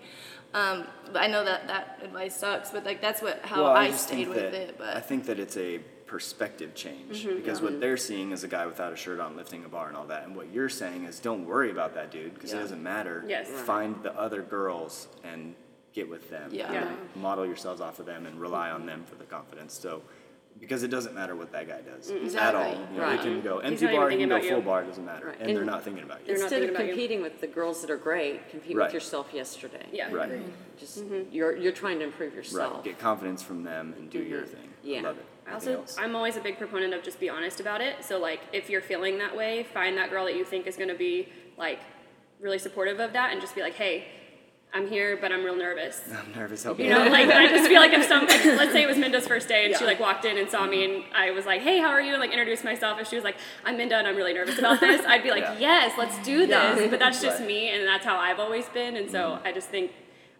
Um, 0.53 0.87
but 1.11 1.21
I 1.21 1.27
know 1.27 1.43
that 1.43 1.67
that 1.67 1.99
advice 2.01 2.35
sucks, 2.35 2.71
but 2.71 2.85
like 2.85 3.01
that's 3.01 3.21
what 3.21 3.41
how 3.43 3.63
Well, 3.63 3.75
I, 3.75 3.89
just 3.89 4.07
stayed 4.07 4.29
with 4.29 4.37
it. 4.37 4.77
But 4.77 4.95
I 4.95 5.01
think 5.01 5.25
that 5.25 5.37
it's 5.37 5.57
a 5.57 5.79
perspective 6.07 6.73
change 6.73 7.23
because 7.23 7.61
what 7.61 7.79
they're 7.79 7.97
seeing 7.97 8.31
is 8.31 8.43
a 8.43 8.47
guy 8.47 8.65
without 8.65 8.91
a 8.91 8.95
shirt 8.95 9.19
on 9.19 9.35
lifting 9.35 9.63
a 9.65 9.69
bar 9.69 9.89
and 9.89 9.97
all 9.97 10.07
that, 10.07 10.23
and 10.25 10.35
what 10.35 10.51
you're 10.51 10.69
saying 10.69 11.03
is 11.03 11.19
don't 11.19 11.45
worry 11.45 11.71
about 11.71 11.93
that 11.95 12.09
dude 12.09 12.33
because 12.33 12.53
it 12.53 12.57
doesn't 12.57 12.81
matter. 12.81 13.25
Yes. 13.27 13.47
Find 13.47 14.01
the 14.01 14.17
other 14.17 14.41
girls 14.41 15.09
and 15.23 15.55
get 15.99 16.09
with 16.09 16.29
them. 16.29 16.49
Yeah. 16.51 16.71
and 16.71 16.97
Model 17.15 17.45
yourselves 17.45 17.81
off 17.81 17.99
of 17.99 18.05
them 18.05 18.25
and 18.25 18.39
rely 18.39 18.69
on 18.71 18.85
them 18.85 19.03
for 19.05 19.15
the 19.15 19.25
confidence. 19.25 19.73
So. 19.73 20.01
Because 20.59 20.83
it 20.83 20.89
doesn't 20.89 21.15
matter 21.15 21.35
what 21.37 21.53
that 21.53 21.69
guy 21.69 21.79
does 21.81 22.09
at 22.09 22.17
all. 22.17 22.23
Exactly. 22.23 22.71
You 22.91 22.99
know, 22.99 23.07
Right. 23.07 23.19
He 23.19 23.25
can 23.25 23.41
go 23.41 23.59
He's 23.59 23.81
empty 23.81 23.95
bar, 23.95 24.09
he 24.09 24.17
can 24.17 24.27
go 24.27 24.39
full 24.41 24.57
you. 24.57 24.61
bar, 24.61 24.81
it 24.81 24.87
doesn't 24.87 25.05
matter. 25.05 25.27
Right. 25.27 25.39
And, 25.39 25.47
And 25.49 25.57
they're 25.57 25.63
not 25.63 25.83
thinking 25.85 26.03
about 26.03 26.19
you. 26.21 26.25
They're 26.25 26.35
not 26.35 26.51
Instead 26.51 26.63
of 26.63 26.67
thinking 26.69 26.75
about 26.75 26.87
you. 26.87 26.93
competing 26.93 27.21
with 27.21 27.39
the 27.39 27.47
girls 27.47 27.79
that 27.81 27.89
are 27.89 27.97
great, 27.97 28.49
compete 28.49 28.75
Right. 28.75 28.85
with 28.85 28.93
yourself 28.93 29.27
yesterday. 29.33 29.85
Yeah. 29.93 30.11
Right. 30.11 30.41
Just 30.77 30.99
mm-hmm. 30.99 31.33
you're 31.33 31.55
you're 31.55 31.71
trying 31.83 31.99
to 31.99 32.05
improve 32.05 32.33
yourself. 32.33 32.59
Right. 32.59 32.67
yourself. 32.67 32.83
Get 32.83 32.99
confidence 32.99 33.41
from 33.41 33.63
them 33.63 33.93
and 33.97 34.09
do 34.09 34.21
your 34.21 34.41
mm-hmm. 34.41 34.55
thing. 34.55 34.69
I 34.83 34.87
Yeah. 34.87 35.01
love 35.01 35.17
it. 35.17 35.25
I 35.47 35.53
also. 35.53 35.85
I'm 35.97 36.13
always 36.15 36.35
a 36.35 36.41
big 36.41 36.57
proponent 36.57 36.93
of 36.93 37.03
just 37.03 37.19
be 37.21 37.29
honest 37.29 37.61
about 37.61 37.79
it. 37.79 38.03
So 38.03 38.19
like, 38.19 38.41
if 38.51 38.69
you're 38.69 38.81
feeling 38.81 39.17
that 39.19 39.37
way, 39.37 39.63
find 39.63 39.97
that 39.97 40.09
girl 40.09 40.25
that 40.25 40.35
you 40.35 40.43
think 40.43 40.67
is 40.67 40.75
going 40.75 40.89
to 40.89 41.01
be 41.09 41.29
like 41.57 41.79
really 42.41 42.59
supportive 42.59 42.99
of 42.99 43.13
that, 43.13 43.31
and 43.31 43.39
just 43.39 43.55
be 43.55 43.61
like, 43.61 43.75
hey, 43.75 44.07
I'm 44.71 44.87
here, 44.87 45.17
but 45.17 45.31
I'm 45.31 45.43
real 45.43 45.55
nervous. 45.55 46.01
I'm 46.13 46.31
nervous. 46.33 46.63
Help 46.63 46.79
You 46.79 46.89
know, 46.89 47.07
like 47.07 47.27
I 47.27 47.47
just 47.47 47.67
feel 47.67 47.81
like 47.81 47.91
if 47.91 48.05
some, 48.07 48.27
like, 48.27 48.45
let's 48.45 48.71
say 48.71 48.83
it 48.83 48.87
was 48.87 48.97
Minda's 48.97 49.27
first 49.27 49.47
day, 49.47 49.65
and 49.65 49.75
she 49.75 49.83
like 49.83 49.99
walked 49.99 50.25
in 50.25 50.37
and 50.37 50.47
saw 50.47 50.67
me, 50.67 50.85
and 50.85 51.03
I 51.15 51.31
was 51.31 51.45
like, 51.47 51.61
"Hey, 51.61 51.79
how 51.79 51.87
are 51.89 52.01
you?" 52.01 52.11
and 52.11 52.19
like 52.19 52.29
introduced 52.29 52.63
myself, 52.63 52.99
and 52.99 53.07
she 53.07 53.15
was 53.15 53.23
like, 53.23 53.37
"I'm 53.65 53.77
Minda, 53.77 53.95
and 53.95 54.07
I'm 54.07 54.15
really 54.15 54.33
nervous 54.33 54.59
about 54.59 54.79
this." 54.81 55.03
I'd 55.07 55.23
be 55.23 55.31
like, 55.31 55.43
Yeah. 55.43 55.57
"Yes, 55.59 55.93
let's 55.97 56.23
do 56.23 56.45
this." 56.45 56.89
But 56.89 56.99
that's 56.99 57.19
just 57.21 57.41
me, 57.41 57.69
and 57.69 57.87
that's 57.87 58.05
how 58.05 58.17
I've 58.17 58.39
always 58.39 58.67
been, 58.69 58.95
and 58.95 59.09
so 59.09 59.31
mm-hmm. 59.31 59.47
I 59.47 59.51
just 59.51 59.69
think 59.69 59.91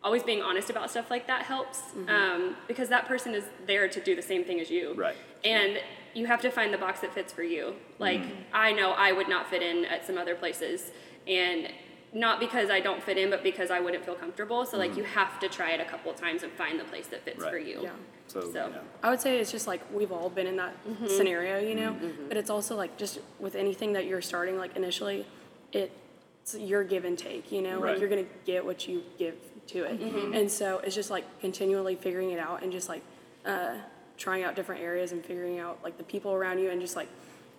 always 0.04 0.22
being 0.22 0.42
honest 0.42 0.70
about 0.70 0.92
stuff 0.92 1.10
like 1.10 1.26
that 1.28 1.44
helps, 1.44 1.80
mm-hmm. 1.82 2.10
um, 2.10 2.56
because 2.68 2.88
that 2.90 3.08
person 3.08 3.34
is 3.34 3.46
there 3.66 3.88
to 3.90 4.00
do 4.00 4.16
the 4.16 4.22
same 4.22 4.46
thing 4.46 4.60
as 4.60 4.70
you, 4.70 4.94
Right. 4.94 5.18
And 5.44 5.80
you 6.14 6.26
have 6.26 6.42
to 6.42 6.50
find 6.50 6.74
the 6.74 6.78
box 6.78 7.02
that 7.02 7.14
fits 7.14 7.32
for 7.32 7.44
you. 7.44 7.76
Like 7.98 8.22
mm-hmm. 8.22 8.42
I 8.54 8.72
know 8.74 8.92
I 8.92 9.12
would 9.12 9.30
not 9.30 9.50
fit 9.50 9.62
in 9.62 9.86
at 9.86 10.06
some 10.06 10.18
other 10.18 10.36
places, 10.36 10.92
and 11.28 11.70
not 12.14 12.40
because 12.40 12.70
I 12.70 12.80
don't 12.80 13.02
fit 13.04 13.18
in, 13.18 13.30
but 13.30 13.44
because 13.44 13.70
I 13.72 13.80
wouldn't 13.80 14.04
feel 14.06 14.16
comfortable. 14.16 14.66
So 14.66 14.78
like 14.78 14.98
you 14.98 15.04
have 15.04 15.40
to 15.42 15.48
try 15.50 15.72
it 15.72 15.80
a 15.80 15.86
couple 15.86 16.12
times 16.14 16.44
and 16.44 16.52
find 16.54 16.80
the 16.80 16.84
place 16.86 17.08
that 17.08 17.24
fits 17.24 17.42
Right. 17.42 17.52
for 17.52 17.58
you. 17.60 17.80
Yeah. 17.84 17.92
So, 18.28 18.42
So- 18.52 18.68
yeah. 18.70 18.80
I 19.04 19.10
would 19.10 19.20
say 19.22 19.38
it's 19.40 19.52
just 19.52 19.68
like 19.68 19.82
we've 19.94 20.12
all 20.12 20.30
been 20.30 20.48
in 20.48 20.56
that 20.58 20.74
Mm-hmm. 20.88 21.08
scenario, 21.08 21.60
you 21.60 21.76
know. 21.76 21.96
But 22.28 22.38
it's 22.38 22.50
also 22.50 22.76
like 22.76 22.98
just 22.98 23.20
with 23.40 23.56
anything 23.56 23.94
that 23.94 24.06
you're 24.06 24.22
starting, 24.22 24.58
like 24.58 24.76
initially, 24.76 25.26
it's 25.72 26.56
your 26.58 26.84
give 26.84 27.06
and 27.06 27.18
take, 27.18 27.52
you 27.52 27.62
know. 27.62 27.80
Right. 27.80 27.92
Like 27.92 28.00
you're 28.00 28.10
gonna 28.10 28.26
get 28.46 28.66
what 28.66 28.88
you 28.88 29.04
give 29.18 29.36
to 29.68 29.84
it, 29.84 30.00
Mm-hmm. 30.00 30.34
and 30.34 30.52
so 30.52 30.80
it's 30.80 30.96
just 30.96 31.12
like 31.12 31.24
continually 31.42 31.96
figuring 31.96 32.32
it 32.32 32.40
out 32.40 32.64
and 32.64 32.72
just 32.72 32.90
like 32.90 33.04
uh, 33.46 33.76
trying 34.18 34.44
out 34.44 34.56
different 34.56 34.82
areas 34.82 35.12
and 35.12 35.24
figuring 35.24 35.60
out 35.60 35.78
like 35.84 35.98
the 36.00 36.04
people 36.04 36.34
around 36.34 36.58
you 36.60 36.72
and 36.72 36.82
just 36.82 36.96
like 36.96 37.08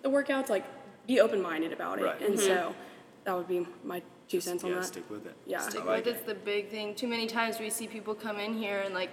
the 0.01 0.09
workouts. 0.09 0.49
Like 0.49 0.65
be 1.07 1.21
open 1.21 1.41
minded 1.41 1.71
about 1.71 1.99
it, 1.99 2.03
Right. 2.03 2.21
and 2.21 2.37
so 2.39 2.75
that 3.23 3.35
would 3.35 3.47
be 3.47 3.65
my 3.83 4.01
two 4.31 4.39
cents 4.41 4.63
on 4.63 4.69
yeah, 4.69 4.77
that. 4.77 4.85
stick 4.85 5.09
with 5.09 5.25
it. 5.25 5.35
Yeah. 5.45 5.59
stick 5.59 5.81
I 5.81 5.85
like 5.85 6.05
with 6.05 6.15
it's 6.15 6.25
the 6.25 6.35
big 6.35 6.69
thing. 6.69 6.95
Too 6.95 7.07
many 7.07 7.27
times 7.27 7.59
we 7.59 7.69
see 7.69 7.87
people 7.87 8.15
come 8.15 8.39
in 8.39 8.53
here 8.53 8.79
and 8.79 8.93
like 8.93 9.11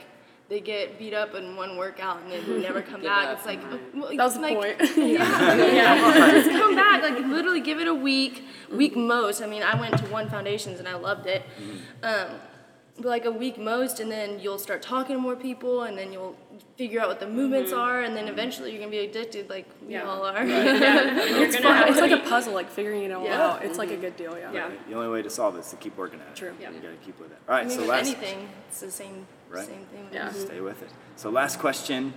they 0.49 0.61
get 0.61 0.99
beat 0.99 1.13
up 1.13 1.35
in 1.35 1.57
one 1.57 1.77
workout 1.77 2.23
and 2.23 2.31
then 2.33 2.63
never 2.63 2.81
come 2.81 3.03
back. 3.13 3.27
up. 3.29 3.39
It's 3.39 3.47
like 3.47 3.61
well, 3.95 4.17
That 4.17 4.25
was 4.25 4.35
the 4.35 4.41
like, 4.41 4.57
point. 4.57 4.97
yeah, 4.97 6.31
just 6.33 6.51
come 6.51 6.77
back. 6.77 7.03
Like 7.03 7.19
literally, 7.27 7.61
give 7.61 7.81
it 7.81 7.89
a 7.89 7.95
week, 7.95 8.45
week 8.73 8.97
most. 8.97 9.43
I 9.43 9.47
mean, 9.47 9.63
I 9.63 9.79
went 9.79 9.99
to 9.99 10.05
one 10.07 10.31
foundations 10.31 10.79
and 10.79 10.89
I 10.89 10.95
loved 10.95 11.27
it. 11.27 11.43
Um, 12.03 12.29
but 12.29 12.48
like 13.01 13.25
a 13.25 13.31
week 13.31 13.59
most, 13.59 14.01
and 14.01 14.11
then 14.11 14.39
you'll 14.41 14.59
start 14.59 14.83
talking 14.83 15.17
to 15.17 15.21
more 15.21 15.37
people, 15.37 15.83
and 15.83 15.97
then 15.97 16.13
you'll 16.13 16.37
figure 16.77 17.01
out 17.01 17.09
what 17.09 17.21
the 17.21 17.27
movements 17.27 17.71
mm-hmm. 17.71 17.81
are, 17.81 18.01
and 18.03 18.17
then 18.17 18.29
eventually 18.29 18.71
you're 18.71 18.79
gonna 18.81 18.91
be 18.91 18.99
addicted, 18.99 19.49
like 19.49 19.67
we 19.87 19.95
Yeah. 19.95 20.05
all 20.09 20.25
are. 20.25 20.45
Yeah, 20.45 21.25
you're 21.27 21.45
It's 21.45 21.57
gonna 21.57 21.69
fun. 21.69 21.77
have 21.77 21.89
It's 21.89 22.01
like 22.01 22.13
a 22.13 22.29
puzzle, 22.29 22.55
like 22.55 22.71
figuring 22.71 23.03
it 23.05 23.13
all 23.13 23.25
Yeah. 23.25 23.47
out. 23.47 23.65
It's 23.65 23.79
like 23.79 23.89
a 23.89 23.93
mm-hmm. 23.93 24.01
good 24.03 24.17
deal, 24.17 24.39
yeah. 24.39 24.53
Yeah. 24.53 24.71
The 24.89 24.95
only 24.95 25.09
way 25.09 25.23
to 25.23 25.31
solve 25.31 25.57
it 25.57 25.61
is 25.61 25.71
to 25.71 25.77
keep 25.77 25.97
working 25.97 26.21
at 26.21 26.29
it. 26.29 26.37
True. 26.37 26.53
Yeah. 26.61 26.71
You 26.71 26.81
gotta 26.81 26.95
keep 27.05 27.19
with 27.21 27.31
it. 27.33 27.39
All 27.49 27.55
right, 27.55 27.65
I 27.65 27.69
mean, 27.69 27.79
so 27.79 27.85
last 27.85 28.07
anything, 28.07 28.49
it's 28.69 28.81
the 28.81 28.91
same, 28.91 29.27
Right. 29.51 29.67
same 29.67 29.85
thing. 29.93 30.09
Yeah. 30.13 30.29
Mm-hmm. 30.29 30.39
stay 30.39 30.61
with 30.61 30.83
it. 30.83 30.91
So 31.17 31.31
last 31.31 31.59
question, 31.59 32.15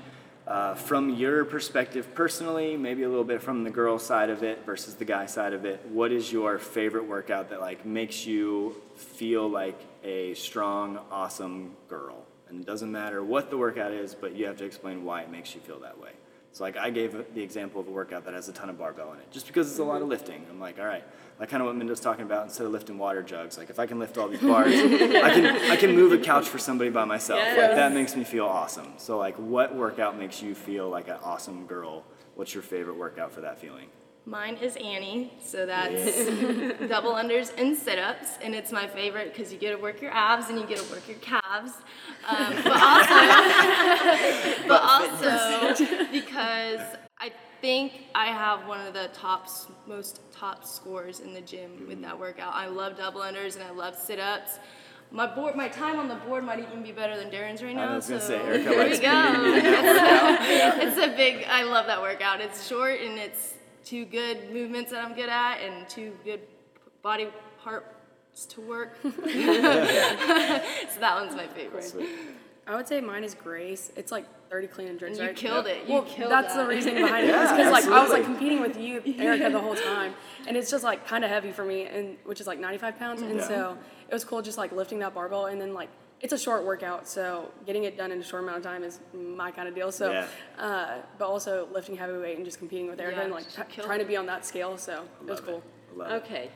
uh, 0.47 0.73
from 0.73 1.09
your 1.09 1.45
perspective 1.45 2.13
personally, 2.15 2.75
maybe 2.75 3.03
a 3.03 3.09
little 3.09 3.23
bit 3.23 3.41
from 3.41 3.63
the 3.63 3.69
girl 3.69 3.99
side 3.99 4.29
of 4.29 4.43
it 4.43 4.65
versus 4.65 4.95
the 4.95 5.05
guy 5.05 5.25
side 5.25 5.53
of 5.53 5.65
it. 5.65 5.85
What 5.87 6.11
is 6.11 6.31
your 6.31 6.57
favorite 6.59 7.05
workout 7.07 7.49
that 7.51 7.61
like 7.61 7.85
makes 7.85 8.25
you 8.25 8.75
feel 8.95 9.47
like 9.47 9.79
a 10.03 10.33
strong, 10.33 10.99
awesome 11.11 11.75
girl? 11.87 12.25
And 12.49 12.59
it 12.59 12.65
doesn't 12.65 12.91
matter 12.91 13.23
what 13.23 13.49
the 13.49 13.57
workout 13.57 13.91
is, 13.91 14.13
but 14.13 14.35
you 14.35 14.45
have 14.45 14.57
to 14.57 14.65
explain 14.65 15.05
why 15.05 15.21
it 15.21 15.31
makes 15.31 15.55
you 15.55 15.61
feel 15.61 15.79
that 15.79 15.99
way. 15.99 16.11
So 16.53 16.65
like 16.65 16.75
I 16.75 16.89
gave 16.89 17.33
the 17.33 17.41
example 17.41 17.79
of 17.79 17.87
a 17.87 17.91
workout 17.91 18.25
that 18.25 18.33
has 18.33 18.49
a 18.49 18.53
ton 18.53 18.69
of 18.69 18.77
barbell 18.77 19.13
in 19.13 19.19
it, 19.19 19.31
just 19.31 19.47
because 19.47 19.69
it's 19.69 19.79
a 19.79 19.83
lot 19.83 20.01
of 20.01 20.09
lifting. 20.09 20.45
I'm 20.49 20.59
like, 20.59 20.79
all 20.79 20.85
right, 20.85 21.03
like 21.39 21.47
kind 21.49 21.61
of 21.61 21.67
what 21.67 21.77
Minda's 21.77 22.01
talking 22.01 22.25
about. 22.25 22.43
Instead 22.43 22.65
of 22.65 22.73
lifting 22.73 22.97
water 22.97 23.23
jugs, 23.23 23.57
like 23.57 23.69
if 23.69 23.79
I 23.79 23.85
can 23.85 23.99
lift 23.99 24.17
all 24.17 24.27
these 24.27 24.41
bars, 24.41 24.73
I 24.75 25.29
can 25.33 25.45
I 25.71 25.75
can 25.77 25.95
move 25.95 26.11
a 26.11 26.17
couch 26.17 26.49
for 26.49 26.57
somebody 26.57 26.89
by 26.89 27.05
myself. 27.05 27.39
Like 27.39 27.75
that 27.75 27.93
makes 27.93 28.17
me 28.17 28.25
feel 28.25 28.45
awesome. 28.45 28.93
So 28.97 29.17
like, 29.17 29.35
what 29.35 29.73
workout 29.75 30.17
makes 30.19 30.41
you 30.41 30.53
feel 30.53 30.89
like 30.89 31.07
an 31.07 31.17
awesome 31.23 31.67
girl? 31.67 32.03
What's 32.35 32.53
your 32.53 32.63
favorite 32.63 32.97
workout 32.97 33.31
for 33.31 33.41
that 33.41 33.59
feeling? 33.59 33.87
Mine 34.25 34.55
is 34.57 34.75
Annie, 34.75 35.33
so 35.43 35.65
that's 35.65 36.25
double 36.87 37.13
unders 37.13 37.51
and 37.57 37.75
sit-ups, 37.75 38.37
and 38.43 38.53
it's 38.53 38.71
my 38.71 38.85
favorite 38.85 39.33
because 39.33 39.51
you 39.51 39.57
get 39.57 39.71
to 39.71 39.81
work 39.81 39.99
your 39.99 40.11
abs 40.11 40.49
and 40.49 40.59
you 40.59 40.65
get 40.67 40.77
to 40.77 40.91
work 40.91 41.07
your 41.07 41.17
calves, 41.17 41.73
um, 42.29 42.53
but 42.63 42.67
also, 42.83 43.15
but 44.67 44.81
also 44.83 46.07
because 46.11 46.81
I 47.19 47.31
think 47.61 47.93
I 48.13 48.27
have 48.27 48.67
one 48.67 48.85
of 48.85 48.93
the 48.93 49.09
top, 49.11 49.47
most 49.87 50.21
top 50.31 50.65
scores 50.65 51.19
in 51.19 51.33
the 51.33 51.41
gym 51.41 51.87
with 51.87 51.99
that 52.03 52.19
workout. 52.19 52.53
I 52.53 52.67
love 52.67 52.97
double 52.97 53.21
unders 53.21 53.55
and 53.55 53.63
I 53.63 53.71
love 53.71 53.95
sit-ups. 53.95 54.59
my 55.09 55.25
board, 55.25 55.55
my 55.55 55.67
time 55.67 55.97
on 55.97 56.07
the 56.07 56.15
board 56.15 56.43
might 56.43 56.59
even 56.59 56.83
be 56.83 56.91
better 56.91 57.17
than 57.17 57.31
Darren's 57.31 57.63
right 57.63 57.75
now. 57.75 57.93
I 57.93 57.95
was 57.95 58.07
gonna 58.07 58.21
so 58.21 58.27
say, 58.27 58.39
Erica 58.39 58.69
there 58.69 58.87
we 58.87 58.97
go. 58.99 60.37
it's 60.87 60.97
a 60.97 61.15
big. 61.17 61.43
I 61.49 61.63
love 61.63 61.87
that 61.87 62.03
workout. 62.03 62.39
It's 62.39 62.67
short 62.67 63.01
and 63.01 63.17
it's 63.17 63.55
two 63.83 64.05
good 64.05 64.51
movements 64.51 64.91
that 64.91 65.03
I'm 65.03 65.15
good 65.15 65.29
at 65.29 65.59
and 65.61 65.87
two 65.89 66.13
good 66.23 66.41
body 67.01 67.27
parts 67.63 68.45
to 68.49 68.61
work. 68.61 68.95
so 69.03 69.11
that 69.11 71.15
one's 71.15 71.35
my 71.35 71.47
favorite. 71.47 71.83
Sweet. 71.83 72.09
I 72.67 72.75
would 72.75 72.87
say 72.87 73.01
mine 73.01 73.23
is 73.23 73.33
Grace. 73.33 73.91
It's 73.95 74.11
like 74.11 74.25
30 74.49 74.67
clean 74.67 74.87
and 74.89 74.99
jerks. 74.99 75.17
You 75.17 75.25
right? 75.25 75.35
killed 75.35 75.67
it. 75.67 75.87
You 75.87 75.93
well, 75.93 76.01
killed 76.03 76.31
that's 76.31 76.53
that. 76.53 76.63
the 76.63 76.69
reason 76.69 76.95
behind 76.95 77.25
it. 77.25 77.29
Yeah, 77.31 77.55
because 77.55 77.71
like 77.71 77.85
I 77.85 78.01
was 78.01 78.11
like 78.11 78.23
competing 78.23 78.61
with 78.61 78.77
you, 78.77 79.01
Erica, 79.17 79.49
the 79.49 79.59
whole 79.59 79.75
time, 79.75 80.13
and 80.47 80.55
it's 80.55 80.69
just 80.69 80.83
like 80.83 81.07
kind 81.07 81.23
of 81.23 81.29
heavy 81.29 81.51
for 81.51 81.65
me, 81.65 81.85
and 81.85 82.17
which 82.23 82.39
is 82.39 82.47
like 82.47 82.59
95 82.59 82.99
pounds, 82.99 83.21
mm-hmm. 83.21 83.31
and 83.31 83.39
Yeah. 83.39 83.47
so 83.47 83.77
it 84.07 84.13
was 84.13 84.23
cool 84.23 84.41
just 84.41 84.57
like 84.57 84.71
lifting 84.71 84.99
that 84.99 85.13
barbell, 85.13 85.47
and 85.47 85.59
then 85.59 85.73
like 85.73 85.89
it's 86.21 86.33
a 86.33 86.37
short 86.37 86.63
workout, 86.65 87.07
so 87.07 87.51
getting 87.65 87.83
it 87.85 87.97
done 87.97 88.11
in 88.11 88.19
a 88.19 88.23
short 88.23 88.43
amount 88.43 88.57
of 88.57 88.63
time 88.63 88.83
is 88.83 88.99
my 89.13 89.49
kind 89.51 89.67
of 89.67 89.73
deal. 89.75 89.91
So, 89.91 90.11
Yeah. 90.11 90.27
uh, 90.59 91.01
but 91.17 91.25
also 91.27 91.67
lifting 91.71 91.95
heavy 91.97 92.17
weight 92.17 92.35
and 92.37 92.45
just 92.45 92.59
competing 92.59 92.87
with 92.89 92.99
Erica 92.99 93.17
Yeah, 93.17 93.23
and 93.23 93.33
like 93.33 93.49
she 93.49 93.55
try- 93.55 93.65
killed 93.65 93.85
trying 93.87 93.99
to 93.99 94.05
be 94.05 94.15
on 94.17 94.25
that 94.27 94.45
scale, 94.45 94.77
so 94.77 95.03
it 95.21 95.29
was 95.29 95.39
cool. 95.39 95.57
it. 95.91 95.97
Love 95.97 96.11
it. 96.11 96.15
Okay. 96.23 96.49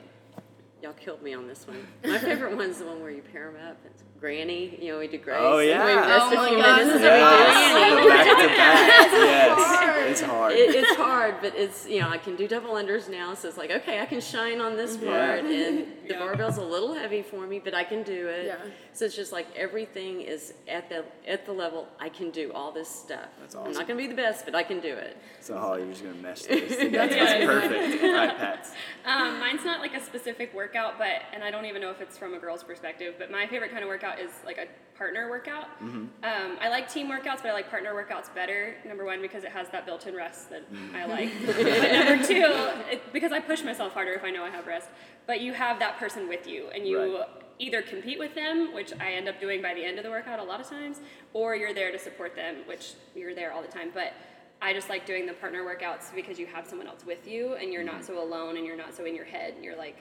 Y'all 0.83 0.93
killed 0.93 1.21
me 1.23 1.33
on 1.33 1.47
this 1.47 1.65
one. 1.67 1.87
My 2.03 2.17
favorite 2.19 2.55
one's 2.57 2.77
the 2.79 2.85
one 2.85 3.01
where 3.01 3.09
you 3.09 3.21
pair 3.23 3.51
them 3.51 3.61
up. 3.69 3.77
It's 3.85 4.03
Granny. 4.25 4.75
You 4.81 4.93
know, 4.93 4.97
we 4.99 5.07
do 5.07 5.19
Grace. 5.19 5.37
Oh, 5.39 5.59
and 5.59 5.69
yeah. 5.69 5.85
We 5.85 5.93
rest 5.93 6.25
Oh 6.35 6.43
a 6.43 6.47
few 6.47 6.57
God, 6.57 6.77
minutes 6.79 6.93
this 6.93 7.03
and 7.03 7.13
we 7.13 7.19
do 7.21 7.25
Yes. 7.45 7.73
Granny. 7.93 8.09
Back 8.09 8.37
to 8.41 8.47
back. 8.47 9.11
Yes. 9.11 10.09
It's 10.09 10.21
hard. 10.21 10.51
It, 10.53 10.75
it's 10.75 10.95
hard, 10.95 11.35
but 11.41 11.55
it's 11.55 11.87
you 11.87 11.99
know 12.01 12.09
I 12.09 12.17
can 12.17 12.35
do 12.35 12.47
double 12.47 12.71
unders 12.73 13.07
now, 13.07 13.35
so 13.35 13.47
it's 13.47 13.57
like 13.57 13.69
okay, 13.69 13.99
I 14.01 14.05
can 14.07 14.21
shine 14.21 14.61
on 14.61 14.77
this 14.77 14.97
Yeah. 14.99 15.09
part, 15.11 15.39
and 15.45 15.85
the 16.07 16.13
barbell's 16.19 16.57
a 16.57 16.63
little 16.63 16.93
heavy 16.95 17.21
for 17.21 17.45
me, 17.45 17.59
but 17.59 17.75
I 17.75 17.83
can 17.83 18.01
do 18.01 18.27
it. 18.27 18.47
Yeah. 18.47 18.55
So 18.93 19.05
it's 19.05 19.15
just 19.15 19.31
like 19.31 19.45
everything 19.55 20.21
is 20.21 20.53
at 20.67 20.89
the 20.89 21.05
at 21.27 21.45
the 21.45 21.51
level 21.53 21.87
I 21.99 22.09
can 22.09 22.31
do 22.31 22.51
all 22.53 22.71
this 22.71 22.89
stuff. 22.89 23.27
That's 23.39 23.53
I'm 23.55 23.61
awesome. 23.61 23.73
not 23.73 23.87
gonna 23.87 23.97
be 23.99 24.07
the 24.07 24.15
best, 24.15 24.45
but 24.45 24.55
I 24.55 24.63
can 24.63 24.79
do 24.79 24.93
it. 24.95 25.17
So 25.39 25.55
Holly, 25.57 25.81
you're 25.83 25.91
just 25.91 26.03
gonna 26.03 26.15
mesh 26.15 26.41
those 26.43 26.77
together. 26.77 27.15
That's 27.15 27.45
perfect. 27.45 28.03
All 28.03 28.13
right, 28.13 28.37
Pat. 28.37 28.67
Um, 29.05 29.39
mine's 29.39 29.65
not 29.65 29.81
like 29.81 29.93
a 29.95 30.01
specific 30.03 30.51
workout, 30.53 30.97
but 30.97 31.21
and 31.33 31.43
I 31.43 31.51
don't 31.51 31.65
even 31.65 31.81
know 31.81 31.91
if 31.91 32.01
it's 32.01 32.17
from 32.17 32.33
a 32.33 32.39
girl's 32.39 32.63
perspective. 32.63 33.15
But 33.19 33.29
my 33.31 33.45
favorite 33.47 33.71
kind 33.71 33.83
of 33.83 33.89
workout 33.89 34.14
is 34.19 34.31
like 34.45 34.57
a 34.57 34.67
partner 34.97 35.29
workout. 35.29 35.65
Mm-hmm. 35.81 36.23
Um, 36.23 36.57
I 36.59 36.69
like 36.69 36.91
team 36.91 37.09
workouts, 37.09 37.41
but 37.41 37.47
I 37.47 37.53
like 37.53 37.69
partner 37.69 37.93
workouts 37.93 38.33
better. 38.33 38.75
Number 38.85 39.05
one 39.05 39.21
because 39.21 39.43
it 39.43 39.51
has 39.51 39.67
that 39.69 39.85
built-in 39.85 40.15
rest 40.15 40.49
that 40.49 40.63
I 40.93 40.99
mm. 40.99 41.09
like. 41.09 41.29
but 41.45 41.91
number 41.91 42.25
two, 42.25 42.91
it, 42.91 43.13
because 43.13 43.31
I 43.31 43.39
push 43.39 43.63
myself 43.63 43.93
harder 43.93 44.13
if 44.13 44.23
I 44.23 44.31
know 44.31 44.43
I 44.43 44.49
have 44.49 44.67
rest. 44.67 44.89
But 45.27 45.41
you 45.41 45.53
have 45.53 45.79
that 45.79 45.97
person 45.97 46.29
with 46.29 46.47
you, 46.47 46.69
and 46.73 46.87
you 46.87 46.95
Right. 46.95 47.27
either 47.59 47.81
compete 47.81 48.19
with 48.19 48.35
them, 48.35 48.73
which 48.73 48.93
I 48.99 49.13
end 49.13 49.27
up 49.27 49.39
doing 49.39 49.61
by 49.61 49.73
the 49.73 49.83
end 49.83 49.97
of 49.97 50.03
the 50.03 50.09
workout 50.09 50.39
a 50.39 50.43
lot 50.43 50.61
of 50.61 50.69
times, 50.69 51.01
or 51.33 51.55
you're 51.55 51.73
there 51.73 51.91
to 51.91 51.99
support 51.99 52.35
them, 52.35 52.57
which 52.65 52.93
you're 53.15 53.35
there 53.35 53.51
all 53.51 53.61
the 53.61 53.67
time. 53.67 53.91
But 53.93 54.13
I 54.61 54.73
just 54.73 54.89
like 54.89 55.05
doing 55.05 55.25
the 55.25 55.33
partner 55.33 55.63
workouts 55.63 56.13
because 56.13 56.39
you 56.39 56.45
have 56.47 56.65
someone 56.65 56.87
else 56.87 57.05
with 57.05 57.27
you 57.27 57.55
and 57.55 57.73
you're 57.73 57.83
not 57.83 58.01
mm. 58.01 58.07
so 58.07 58.23
alone 58.23 58.57
and 58.57 58.65
you're 58.65 58.77
not 58.77 58.95
so 58.95 59.05
in 59.05 59.15
your 59.15 59.25
head. 59.25 59.53
And 59.55 59.63
you're 59.63 59.75
like, 59.75 59.97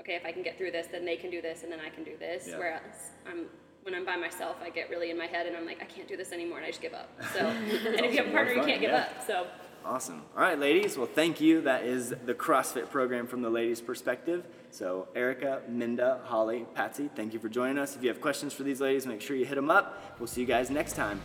okay, 0.00 0.14
if 0.14 0.24
I 0.24 0.32
can 0.32 0.42
get 0.42 0.58
through 0.58 0.72
this, 0.72 0.86
then 0.86 1.04
they 1.04 1.16
can 1.16 1.30
do 1.30 1.40
this 1.40 1.62
and 1.62 1.72
then 1.72 1.80
I 1.80 1.90
can 1.90 2.04
do 2.04 2.16
this. 2.18 2.48
Yeah. 2.48 2.58
Whereas 2.58 3.12
I'm 3.28 3.46
when 3.82 3.94
I'm 3.94 4.04
by 4.04 4.16
myself, 4.16 4.56
I 4.60 4.70
get 4.70 4.90
really 4.90 5.10
in 5.10 5.18
my 5.18 5.26
head 5.26 5.46
and 5.46 5.56
I'm 5.56 5.64
like, 5.64 5.80
I 5.80 5.84
can't 5.84 6.08
do 6.08 6.16
this 6.16 6.32
anymore, 6.32 6.58
and 6.58 6.66
I 6.66 6.70
just 6.70 6.82
give 6.82 6.92
up. 6.92 7.08
So, 7.32 7.38
and 7.46 8.04
if 8.04 8.12
you 8.12 8.18
have 8.18 8.26
a 8.26 8.32
partner, 8.32 8.54
you 8.54 8.64
can't 8.64 8.80
give 8.80 8.90
yeah. 8.90 9.08
up. 9.16 9.26
So, 9.26 9.46
Awesome. 9.86 10.24
All 10.34 10.42
right, 10.42 10.58
ladies. 10.58 10.98
Well, 10.98 11.06
thank 11.06 11.40
you. 11.40 11.60
That 11.60 11.84
is 11.84 12.12
the 12.24 12.34
CrossFit 12.34 12.90
program 12.90 13.28
from 13.28 13.40
the 13.42 13.50
ladies' 13.50 13.80
perspective. 13.80 14.44
So, 14.72 15.06
Erica, 15.14 15.62
Minda, 15.68 16.20
Holly, 16.24 16.66
Patsy, 16.74 17.08
thank 17.14 17.32
you 17.32 17.38
for 17.38 17.48
joining 17.48 17.78
us. 17.78 17.94
If 17.94 18.02
you 18.02 18.08
have 18.08 18.20
questions 18.20 18.52
for 18.52 18.64
these 18.64 18.80
ladies, 18.80 19.06
make 19.06 19.20
sure 19.20 19.36
you 19.36 19.46
hit 19.46 19.54
them 19.54 19.70
up. 19.70 20.16
We'll 20.18 20.26
see 20.26 20.40
you 20.40 20.46
guys 20.48 20.70
next 20.70 20.94
time. 20.94 21.20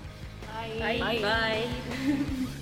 Bye. 0.46 0.76
Bye. 0.78 1.00
bye. 1.00 1.22
Bye. 1.22 2.48